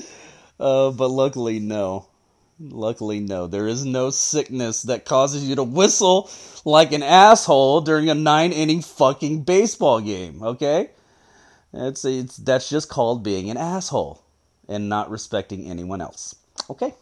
uh, 0.59 0.91
but 0.91 1.09
luckily, 1.09 1.59
no. 1.59 2.07
Luckily, 2.59 3.19
no. 3.19 3.47
There 3.47 3.67
is 3.67 3.85
no 3.85 4.11
sickness 4.11 4.83
that 4.83 5.05
causes 5.05 5.47
you 5.47 5.55
to 5.55 5.63
whistle 5.63 6.29
like 6.63 6.91
an 6.91 7.03
asshole 7.03 7.81
during 7.81 8.09
a 8.09 8.15
nine 8.15 8.51
inning 8.51 8.81
fucking 8.81 9.43
baseball 9.43 9.99
game, 9.99 10.43
okay? 10.43 10.91
It's, 11.73 12.05
it's, 12.05 12.37
that's 12.37 12.69
just 12.69 12.89
called 12.89 13.23
being 13.23 13.49
an 13.49 13.57
asshole 13.57 14.21
and 14.67 14.89
not 14.89 15.09
respecting 15.09 15.69
anyone 15.69 16.01
else. 16.01 16.35
Okay? 16.69 16.93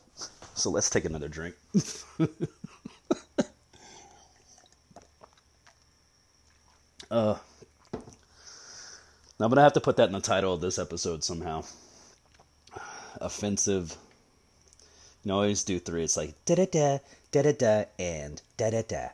So 0.55 0.69
let's 0.69 0.89
take 0.89 1.05
another 1.05 1.27
drink. 1.27 1.55
Uh, 7.11 7.35
I'm 9.41 9.49
gonna 9.49 9.61
have 9.61 9.73
to 9.73 9.81
put 9.81 9.97
that 9.97 10.09
in 10.09 10.13
the 10.13 10.19
title 10.19 10.53
of 10.53 10.61
this 10.61 10.77
episode 10.77 11.23
somehow. 11.23 11.63
Offensive. 13.19 13.95
You 15.23 15.29
know, 15.29 15.35
I 15.35 15.43
always 15.43 15.63
do 15.63 15.79
three. 15.79 16.03
It's 16.03 16.17
like 16.17 16.33
da 16.45 16.55
da 16.55 16.65
da 16.65 16.99
da 17.31 17.41
da 17.41 17.51
da 17.53 17.83
and 17.97 18.41
da 18.57 18.69
da 18.69 18.81
da. 18.87 19.07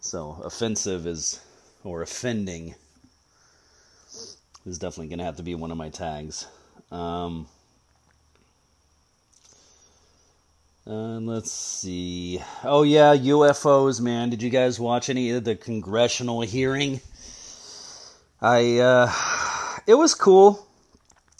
So 0.00 0.40
offensive 0.42 1.06
is 1.06 1.40
or 1.84 2.02
offending 2.02 2.74
is 4.66 4.78
definitely 4.78 5.08
gonna 5.08 5.24
have 5.24 5.36
to 5.36 5.42
be 5.42 5.54
one 5.54 5.70
of 5.70 5.76
my 5.76 5.88
tags. 5.90 6.46
Um, 6.90 7.46
Uh, 10.90 11.20
let's 11.20 11.52
see. 11.52 12.42
Oh 12.64 12.82
yeah, 12.82 13.14
UFOs, 13.14 14.00
man. 14.00 14.28
Did 14.28 14.42
you 14.42 14.50
guys 14.50 14.80
watch 14.80 15.08
any 15.08 15.30
of 15.30 15.44
the 15.44 15.54
congressional 15.54 16.40
hearing? 16.40 17.00
I 18.42 18.78
uh 18.78 19.12
it 19.86 19.94
was 19.94 20.16
cool. 20.16 20.66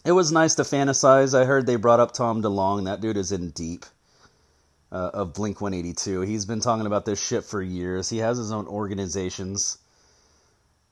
It 0.04 0.12
was 0.12 0.30
nice 0.30 0.54
to 0.54 0.62
fantasize. 0.62 1.36
I 1.36 1.46
heard 1.46 1.66
they 1.66 1.74
brought 1.74 1.98
up 1.98 2.12
Tom 2.12 2.44
DeLonge. 2.44 2.84
That 2.84 3.00
dude 3.00 3.16
is 3.16 3.32
in 3.32 3.50
deep. 3.50 3.86
Uh, 4.92 5.10
of 5.14 5.34
Blink 5.34 5.60
182. 5.60 6.20
He's 6.20 6.46
been 6.46 6.60
talking 6.60 6.86
about 6.86 7.04
this 7.04 7.24
shit 7.24 7.42
for 7.44 7.60
years. 7.60 8.08
He 8.08 8.18
has 8.18 8.38
his 8.38 8.52
own 8.52 8.68
organizations 8.68 9.78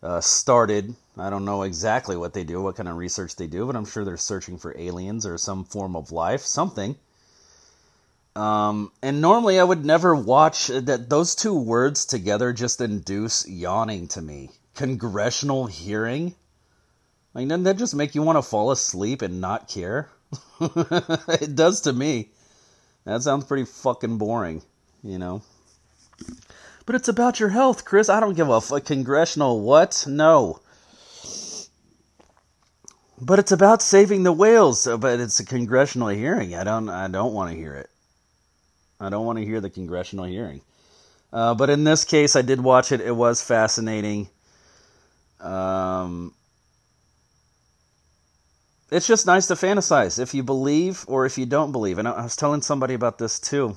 uh, 0.03 0.21
started. 0.21 0.97
I 1.17 1.31
don't 1.31 1.45
know 1.45 1.63
exactly 1.63 2.17
what 2.17 2.33
they 2.33 2.45
do, 2.45 2.61
what 2.61 2.77
kind 2.77 2.89
of 2.89 2.97
research 2.97 3.37
they 3.37 3.47
do, 3.47 3.67
but 3.67 3.77
I'm 3.77 3.87
sure 3.87 4.05
they're 4.05 4.17
searching 4.17 4.59
for 4.59 4.77
aliens 4.79 5.27
or 5.27 5.37
some 5.39 5.65
form 5.65 5.95
of 5.95 6.11
life, 6.13 6.43
something. 6.43 6.97
Um, 8.39 8.93
and 9.03 9.21
normally 9.21 9.59
I 9.59 9.65
would 9.65 9.85
never 9.85 10.15
watch 10.15 10.69
that. 10.69 11.11
Those 11.11 11.35
two 11.35 11.59
words 11.59 12.07
together 12.07 12.53
just 12.53 12.81
induce 12.81 13.49
yawning 13.49 14.07
to 14.09 14.23
me. 14.23 14.51
Congressional 14.77 15.67
hearing. 15.67 16.37
Like, 17.35 17.49
doesn't 17.49 17.65
that 17.65 17.79
just 17.79 17.97
make 17.97 18.15
you 18.15 18.23
want 18.23 18.39
to 18.39 18.43
fall 18.43 18.71
asleep 18.71 19.23
and 19.23 19.41
not 19.41 19.67
care? 19.67 20.09
it 20.61 21.57
does 21.57 21.81
to 21.81 21.93
me. 21.93 22.31
That 23.05 23.23
sounds 23.23 23.45
pretty 23.45 23.65
fucking 23.65 24.19
boring, 24.19 24.63
you 25.03 25.19
know. 25.19 25.43
But 26.87 26.95
it's 26.95 27.09
about 27.09 27.41
your 27.41 27.49
health, 27.49 27.85
Chris. 27.85 28.09
I 28.09 28.21
don't 28.21 28.37
give 28.37 28.49
a 28.49 28.61
fuck. 28.61 28.85
Congressional 28.85 29.61
what? 29.63 30.05
No. 30.07 30.61
But 33.21 33.41
it's 33.41 33.51
about 33.51 33.83
saving 33.83 34.23
the 34.23 34.33
whales. 34.33 34.87
But 34.87 35.19
it's 35.19 35.41
a 35.41 35.45
congressional 35.45 36.09
hearing. 36.09 36.55
I 36.55 36.63
don't. 36.63 36.89
I 36.89 37.09
don't 37.09 37.35
want 37.35 37.51
to 37.51 37.57
hear 37.57 37.75
it. 37.75 37.91
I 39.01 39.11
don't 39.11 39.27
want 39.27 39.39
to 39.39 39.45
hear 39.45 39.61
the 39.61 39.71
congressional 39.71 40.25
hearing. 40.25 40.61
Uh, 41.33 41.55
but 41.55 41.71
in 41.71 41.85
this 41.85 42.05
case, 42.05 42.37
I 42.37 42.43
did 42.43 42.61
watch 42.61 42.91
it. 42.91 43.01
It 43.01 43.15
was 43.15 43.43
fascinating. 43.43 44.29
Um, 45.41 46.35
it's 48.91 49.07
just 49.07 49.27
nice 49.27 49.47
to 49.49 49.55
fantasize 49.55 50.19
if 50.19 50.35
you 50.35 50.43
believe 50.43 51.05
or 51.09 51.27
if 51.27 51.37
you 51.37 51.47
don't 51.47 51.73
believe. 51.73 51.99
And 51.99 52.09
I 52.09 52.23
was 52.23 52.37
telling 52.37 52.63
somebody 52.63 52.95
about 52.95 53.19
this 53.19 53.39
too. 53.39 53.77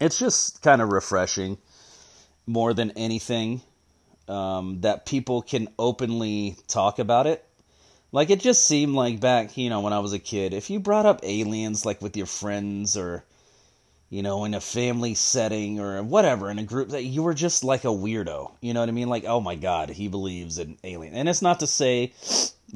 it's 0.00 0.18
just 0.18 0.62
kind 0.62 0.80
of 0.80 0.92
refreshing 0.92 1.58
more 2.46 2.72
than 2.72 2.92
anything 2.92 3.60
um, 4.28 4.80
that 4.82 5.04
people 5.04 5.42
can 5.42 5.68
openly 5.78 6.56
talk 6.68 6.98
about 6.98 7.26
it. 7.26 7.44
Like 8.12 8.30
it 8.30 8.40
just 8.40 8.64
seemed 8.64 8.94
like 8.94 9.20
back, 9.20 9.56
you 9.56 9.68
know, 9.70 9.80
when 9.80 9.92
I 9.92 9.98
was 9.98 10.12
a 10.12 10.18
kid, 10.18 10.54
if 10.54 10.70
you 10.70 10.80
brought 10.80 11.06
up 11.06 11.20
aliens 11.22 11.84
like 11.84 12.00
with 12.00 12.16
your 12.16 12.26
friends 12.26 12.96
or 12.96 13.24
you 14.10 14.22
know, 14.22 14.44
in 14.44 14.54
a 14.54 14.60
family 14.60 15.14
setting 15.14 15.78
or 15.78 16.02
whatever, 16.02 16.50
in 16.50 16.58
a 16.58 16.64
group 16.64 16.88
that 16.90 17.04
you 17.04 17.22
were 17.22 17.32
just 17.32 17.62
like 17.62 17.84
a 17.84 17.88
weirdo. 17.88 18.50
You 18.60 18.74
know 18.74 18.80
what 18.80 18.88
I 18.88 18.92
mean? 18.92 19.08
Like, 19.08 19.24
oh 19.24 19.40
my 19.40 19.54
god, 19.54 19.88
he 19.88 20.08
believes 20.08 20.58
in 20.58 20.76
alien. 20.82 21.14
And 21.14 21.28
it's 21.28 21.42
not 21.42 21.60
to 21.60 21.66
say 21.68 22.12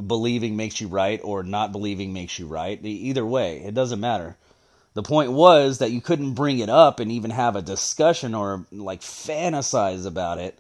believing 0.06 0.56
makes 0.56 0.80
you 0.80 0.86
right 0.86 1.20
or 1.24 1.42
not 1.42 1.72
believing 1.72 2.12
makes 2.12 2.38
you 2.38 2.46
right. 2.46 2.78
Either 2.84 3.26
way, 3.26 3.58
it 3.58 3.74
doesn't 3.74 4.00
matter. 4.00 4.36
The 4.94 5.02
point 5.02 5.32
was 5.32 5.78
that 5.78 5.90
you 5.90 6.00
couldn't 6.00 6.34
bring 6.34 6.60
it 6.60 6.70
up 6.70 7.00
and 7.00 7.10
even 7.10 7.30
have 7.30 7.56
a 7.56 7.62
discussion 7.62 8.32
or 8.32 8.64
like 8.70 9.00
fantasize 9.00 10.06
about 10.06 10.38
it 10.38 10.56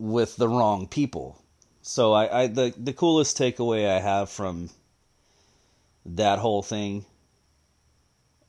with 0.00 0.36
the 0.36 0.48
wrong 0.48 0.88
people. 0.88 1.40
So 1.80 2.12
I, 2.12 2.42
I 2.42 2.46
the 2.48 2.74
the 2.76 2.92
coolest 2.92 3.38
takeaway 3.38 3.88
I 3.88 4.00
have 4.00 4.30
from 4.30 4.70
that 6.06 6.40
whole 6.40 6.62
thing 6.62 7.04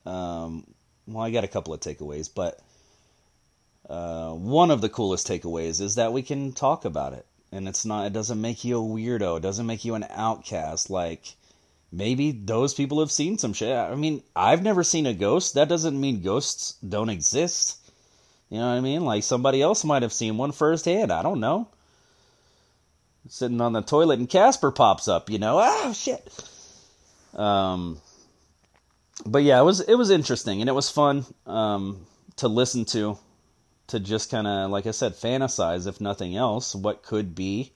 um, 0.04 0.66
well, 1.06 1.24
I 1.24 1.30
got 1.30 1.44
a 1.44 1.48
couple 1.48 1.74
of 1.74 1.80
takeaways, 1.80 2.28
but 2.32 2.60
uh, 3.88 4.32
one 4.32 4.70
of 4.70 4.80
the 4.80 4.88
coolest 4.88 5.26
takeaways 5.26 5.80
is 5.80 5.96
that 5.96 6.12
we 6.12 6.22
can 6.22 6.52
talk 6.52 6.84
about 6.84 7.12
it, 7.12 7.26
and 7.50 7.68
it's 7.68 7.84
not. 7.84 8.06
It 8.06 8.12
doesn't 8.12 8.40
make 8.40 8.64
you 8.64 8.78
a 8.78 8.82
weirdo. 8.82 9.38
It 9.38 9.42
doesn't 9.42 9.66
make 9.66 9.84
you 9.84 9.94
an 9.94 10.06
outcast. 10.10 10.90
Like 10.90 11.34
maybe 11.90 12.30
those 12.32 12.74
people 12.74 13.00
have 13.00 13.10
seen 13.10 13.38
some 13.38 13.52
shit. 13.52 13.76
I 13.76 13.94
mean, 13.94 14.22
I've 14.34 14.62
never 14.62 14.84
seen 14.84 15.06
a 15.06 15.14
ghost. 15.14 15.54
That 15.54 15.68
doesn't 15.68 16.00
mean 16.00 16.22
ghosts 16.22 16.74
don't 16.86 17.10
exist. 17.10 17.78
You 18.48 18.58
know 18.58 18.68
what 18.68 18.76
I 18.76 18.80
mean? 18.80 19.04
Like 19.04 19.24
somebody 19.24 19.62
else 19.62 19.84
might 19.84 20.02
have 20.02 20.12
seen 20.12 20.36
one 20.36 20.52
firsthand. 20.52 21.12
I 21.12 21.22
don't 21.22 21.40
know. 21.40 21.68
Sitting 23.28 23.60
on 23.60 23.72
the 23.72 23.82
toilet 23.82 24.18
and 24.18 24.28
Casper 24.28 24.70
pops 24.70 25.08
up. 25.08 25.30
You 25.30 25.38
know? 25.38 25.58
Oh 25.62 25.92
shit. 25.92 26.26
Um 27.34 27.98
but 29.24 29.42
yeah, 29.42 29.60
it 29.60 29.64
was 29.64 29.80
it 29.80 29.94
was 29.94 30.10
interesting 30.10 30.60
and 30.60 30.68
it 30.68 30.74
was 30.74 30.90
fun 30.90 31.24
um, 31.46 32.06
to 32.36 32.48
listen 32.48 32.84
to, 32.86 33.18
to 33.88 34.00
just 34.00 34.30
kind 34.30 34.46
of 34.46 34.70
like 34.70 34.86
I 34.86 34.90
said, 34.90 35.14
fantasize 35.14 35.86
if 35.86 36.00
nothing 36.00 36.36
else 36.36 36.74
what 36.74 37.02
could 37.02 37.34
be, 37.34 37.72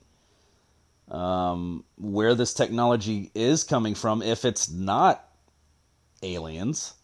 um, 1.10 1.84
where 1.96 2.34
this 2.34 2.54
technology 2.54 3.30
is 3.34 3.64
coming 3.64 3.94
from 3.94 4.22
if 4.22 4.44
it's 4.44 4.70
not 4.70 5.28
aliens. 6.22 6.94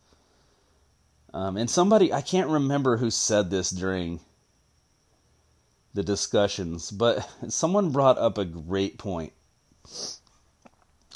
Um, 1.35 1.57
and 1.57 1.71
somebody 1.71 2.13
I 2.13 2.21
can't 2.21 2.51
remember 2.51 2.97
who 2.99 3.11
said 3.11 3.51
this 3.51 3.71
during 3.71 4.21
the 5.95 6.03
discussions, 6.03 6.91
but 6.91 7.29
someone 7.49 7.91
brought 7.91 8.19
up 8.19 8.39
a 8.39 8.45
great 8.45 8.99
point 8.99 9.33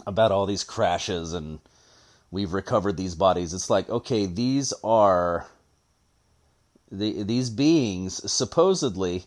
about 0.06 0.30
all 0.32 0.46
these 0.46 0.64
crashes 0.64 1.32
and 1.32 1.58
we've 2.37 2.53
recovered 2.53 2.99
these 2.99 3.14
bodies. 3.14 3.55
It's 3.55 3.70
like, 3.70 3.88
okay, 3.88 4.27
these 4.27 4.75
are 4.85 5.46
the 6.92 7.22
these 7.22 7.49
beings 7.49 8.31
supposedly 8.31 9.25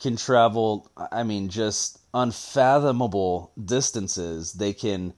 can 0.00 0.16
travel 0.16 0.90
I 1.12 1.22
mean 1.22 1.48
just 1.48 2.00
unfathomable 2.12 3.52
distances. 3.64 4.54
They 4.54 4.72
can 4.72 5.14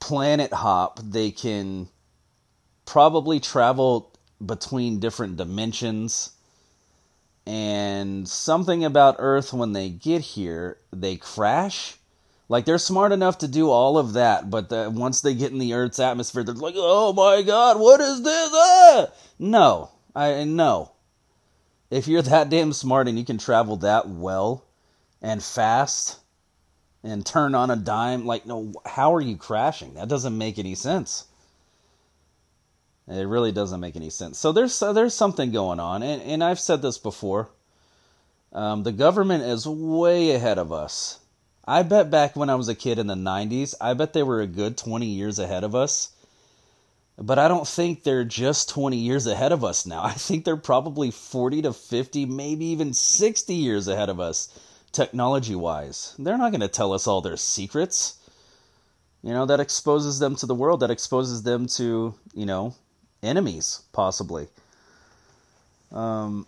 planet 0.00 0.52
hop, 0.52 0.98
they 1.00 1.30
can 1.30 1.88
probably 2.84 3.38
travel 3.38 4.12
between 4.44 4.98
different 4.98 5.36
dimensions. 5.36 6.32
And 7.46 8.28
something 8.28 8.84
about 8.84 9.16
Earth 9.20 9.52
when 9.52 9.74
they 9.74 9.90
get 9.90 10.22
here, 10.22 10.78
they 10.92 11.16
crash 11.16 11.99
like 12.50 12.64
they're 12.64 12.78
smart 12.78 13.12
enough 13.12 13.38
to 13.38 13.48
do 13.48 13.70
all 13.70 13.96
of 13.96 14.14
that, 14.14 14.50
but 14.50 14.70
the, 14.70 14.90
once 14.90 15.20
they 15.20 15.34
get 15.34 15.52
in 15.52 15.58
the 15.60 15.74
Earth's 15.74 16.00
atmosphere, 16.00 16.42
they're 16.42 16.52
like, 16.52 16.74
"Oh 16.76 17.12
my 17.12 17.42
God, 17.42 17.78
what 17.78 18.00
is 18.00 18.22
this?" 18.22 18.50
Ah! 18.52 19.06
No, 19.38 19.92
I 20.16 20.42
no. 20.42 20.90
If 21.90 22.08
you're 22.08 22.22
that 22.22 22.50
damn 22.50 22.72
smart 22.72 23.06
and 23.06 23.16
you 23.16 23.24
can 23.24 23.38
travel 23.38 23.76
that 23.76 24.08
well 24.08 24.64
and 25.22 25.40
fast 25.40 26.18
and 27.04 27.24
turn 27.24 27.54
on 27.54 27.70
a 27.70 27.76
dime, 27.76 28.26
like 28.26 28.46
no, 28.46 28.72
how 28.84 29.14
are 29.14 29.20
you 29.20 29.36
crashing? 29.36 29.94
That 29.94 30.08
doesn't 30.08 30.36
make 30.36 30.58
any 30.58 30.74
sense. 30.74 31.26
It 33.06 33.28
really 33.28 33.52
doesn't 33.52 33.78
make 33.78 33.94
any 33.94 34.10
sense. 34.10 34.40
So 34.40 34.50
there's 34.50 34.82
uh, 34.82 34.92
there's 34.92 35.14
something 35.14 35.52
going 35.52 35.78
on, 35.78 36.02
and 36.02 36.20
and 36.20 36.42
I've 36.42 36.58
said 36.58 36.82
this 36.82 36.98
before. 36.98 37.48
Um, 38.52 38.82
the 38.82 38.90
government 38.90 39.44
is 39.44 39.68
way 39.68 40.32
ahead 40.32 40.58
of 40.58 40.72
us 40.72 41.19
I 41.70 41.84
bet 41.84 42.10
back 42.10 42.34
when 42.34 42.50
I 42.50 42.56
was 42.56 42.68
a 42.68 42.74
kid 42.74 42.98
in 42.98 43.06
the 43.06 43.14
90s, 43.14 43.76
I 43.80 43.94
bet 43.94 44.12
they 44.12 44.24
were 44.24 44.40
a 44.40 44.46
good 44.48 44.76
20 44.76 45.06
years 45.06 45.38
ahead 45.38 45.62
of 45.62 45.72
us. 45.72 46.10
But 47.16 47.38
I 47.38 47.46
don't 47.46 47.68
think 47.68 48.02
they're 48.02 48.24
just 48.24 48.68
20 48.70 48.96
years 48.96 49.24
ahead 49.28 49.52
of 49.52 49.62
us 49.62 49.86
now. 49.86 50.02
I 50.04 50.14
think 50.14 50.44
they're 50.44 50.56
probably 50.56 51.12
40 51.12 51.62
to 51.62 51.72
50, 51.72 52.26
maybe 52.26 52.64
even 52.64 52.92
60 52.92 53.54
years 53.54 53.86
ahead 53.86 54.08
of 54.08 54.18
us, 54.18 54.48
technology 54.90 55.54
wise. 55.54 56.16
They're 56.18 56.36
not 56.36 56.50
going 56.50 56.60
to 56.60 56.66
tell 56.66 56.92
us 56.92 57.06
all 57.06 57.20
their 57.20 57.36
secrets. 57.36 58.18
You 59.22 59.32
know, 59.32 59.46
that 59.46 59.60
exposes 59.60 60.18
them 60.18 60.34
to 60.36 60.46
the 60.46 60.56
world, 60.56 60.80
that 60.80 60.90
exposes 60.90 61.44
them 61.44 61.68
to, 61.68 62.14
you 62.34 62.46
know, 62.46 62.74
enemies, 63.22 63.82
possibly. 63.92 64.48
Um, 65.92 66.46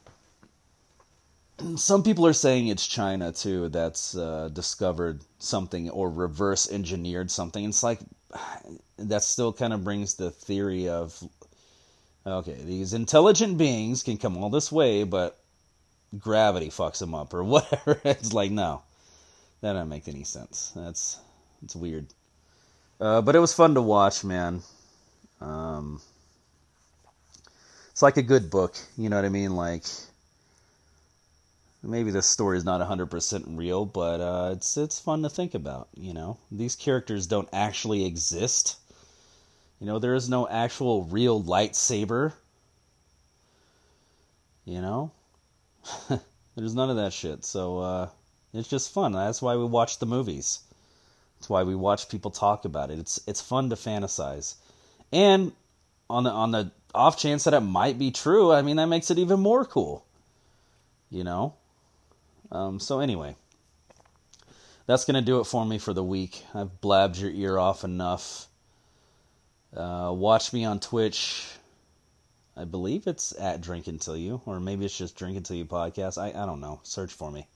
some 1.77 2.03
people 2.03 2.27
are 2.27 2.33
saying 2.33 2.69
it's 2.69 2.87
China 2.87 3.33
too 3.33 3.69
that's 3.69 4.17
uh, 4.17 4.49
discovered 4.53 5.21
something 5.39 5.91
or 5.91 6.11
reverse 6.11 6.71
engineered 6.71 7.31
something. 7.31 7.65
It's 7.65 7.83
like 7.83 8.01
that 8.99 9.23
still 9.23 9.53
kind 9.53 9.73
of 9.73 9.85
brings 9.85 10.15
the 10.15 10.31
theory 10.31 10.89
of 10.89 11.23
okay, 12.27 12.57
these 12.65 12.93
intelligent 12.93 13.59
beings 13.59 14.03
can 14.03 14.17
come 14.17 14.37
all 14.37 14.51
this 14.51 14.71
way, 14.71 15.05
but 15.05 15.39
gravity 16.19 16.69
fucks 16.69 16.99
them 16.99 17.15
up 17.15 17.35
or 17.35 17.43
whatever. 17.55 18.01
it's 18.05 18.33
like 18.33 18.51
no, 18.51 18.83
that 19.61 19.73
doesn't 19.73 19.89
make 19.89 20.09
any 20.09 20.25
sense. 20.25 20.73
That's 20.77 21.19
it's 21.63 21.77
weird. 21.77 22.07
Uh, 23.01 23.21
but 23.21 23.35
it 23.35 23.41
was 23.41 23.53
fun 23.53 23.75
to 23.75 23.83
watch, 23.83 24.23
man. 24.23 24.63
Um, 25.41 26.01
it's 27.91 28.03
like 28.03 28.17
a 28.17 28.23
good 28.23 28.51
book, 28.51 28.77
you 28.97 29.09
know 29.09 29.17
what 29.17 29.25
I 29.25 29.29
mean? 29.29 29.57
Like 29.57 29.85
maybe 31.83 32.11
this 32.11 32.27
story 32.27 32.57
is 32.57 32.65
not 32.65 32.81
100% 32.81 33.57
real, 33.57 33.85
but 33.85 34.21
uh, 34.21 34.51
it's 34.53 34.77
it's 34.77 35.01
fun 35.01 35.23
to 35.23 35.29
think 35.29 35.55
about. 35.55 35.89
You 35.95 36.15
know, 36.15 36.39
these 36.51 36.77
characters 36.77 37.27
don't 37.27 37.49
actually 37.53 38.05
exist. 38.05 38.77
You 39.81 39.87
know, 39.87 39.99
there 39.99 40.15
is 40.15 40.29
no 40.29 40.49
actual 40.49 41.05
real 41.05 41.43
lightsaber. 41.43 42.33
You 44.65 44.81
know, 44.81 45.11
there's 46.57 46.75
none 46.75 46.91
of 46.91 46.97
that 46.97 47.13
shit. 47.13 47.45
So 47.45 47.79
uh, 47.81 48.09
it's 48.55 48.69
just 48.69 48.93
fun. 48.93 49.13
That's 49.13 49.43
why 49.43 49.57
we 49.57 49.65
watch 49.65 49.99
the 49.99 50.07
movies. 50.07 50.61
That's 51.39 51.51
why 51.51 51.65
we 51.65 51.75
watch 51.75 52.09
people 52.09 52.31
talk 52.31 52.65
about 52.65 52.93
it. 52.93 53.01
It's 53.01 53.21
it's 53.27 53.41
fun 53.41 53.71
to 53.71 53.77
fantasize, 53.77 54.55
and 55.13 55.51
on 56.09 56.23
the 56.23 56.31
on 56.31 56.53
the 56.53 56.71
off 56.95 57.19
chance 57.19 57.45
that 57.45 57.55
it 57.55 57.61
might 57.61 57.99
be 57.99 58.13
true, 58.13 58.53
I 58.53 58.63
mean 58.63 58.77
that 58.77 58.87
makes 58.87 59.11
it 59.11 59.19
even 59.19 59.41
more 59.41 59.65
cool. 59.65 60.05
You 61.11 61.25
know, 61.25 61.55
um, 62.53 62.79
so, 62.79 63.01
anyway, 63.01 63.35
that's 64.87 65.05
going 65.07 65.15
to 65.15 65.23
do 65.23 65.41
it 65.41 65.45
for 65.45 65.65
me 65.65 65.79
for 65.79 65.93
the 65.95 66.05
week. 66.05 66.45
I've 66.55 66.81
blabbed 66.81 67.17
your 67.19 67.31
ear 67.31 67.59
off 67.59 67.83
enough. 67.83 68.47
Uh, 69.75 70.13
watch 70.15 70.53
me 70.53 70.65
on 70.67 70.79
Twitch. 70.79 71.47
I 72.55 72.65
believe 72.65 73.07
it's 73.07 73.35
at 73.41 73.63
Drink 73.63 73.87
Until 73.87 74.17
You, 74.17 74.43
or 74.45 74.61
maybe 74.61 74.85
it's 74.85 74.97
just 74.97 75.17
Drink 75.17 75.39
Until 75.39 75.57
You 75.57 75.65
podcast. 75.65 76.19
I, 76.21 76.29
I 76.29 76.45
don't 76.45 76.61
know. 76.61 76.81
Search 76.83 77.11
for 77.11 77.31
me. 77.31 77.47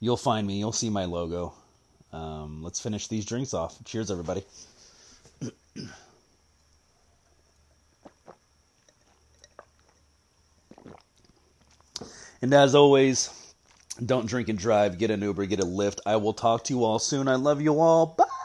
You'll 0.00 0.16
find 0.16 0.46
me. 0.46 0.58
You'll 0.58 0.72
see 0.72 0.88
my 0.88 1.04
logo. 1.04 1.52
Um, 2.12 2.62
let's 2.62 2.80
finish 2.80 3.08
these 3.08 3.26
drinks 3.26 3.52
off. 3.52 3.76
Cheers, 3.84 4.10
everybody. 4.10 4.44
and 12.42 12.54
as 12.54 12.74
always, 12.74 13.28
don't 14.06 14.26
drink 14.26 14.48
and 14.48 14.58
drive. 14.58 14.98
Get 14.98 15.10
an 15.10 15.22
Uber, 15.22 15.46
get 15.46 15.60
a 15.60 15.64
Lyft. 15.64 16.00
I 16.06 16.16
will 16.16 16.32
talk 16.32 16.64
to 16.64 16.74
you 16.74 16.84
all 16.84 16.98
soon. 16.98 17.28
I 17.28 17.36
love 17.36 17.60
you 17.60 17.80
all. 17.80 18.06
Bye. 18.06 18.41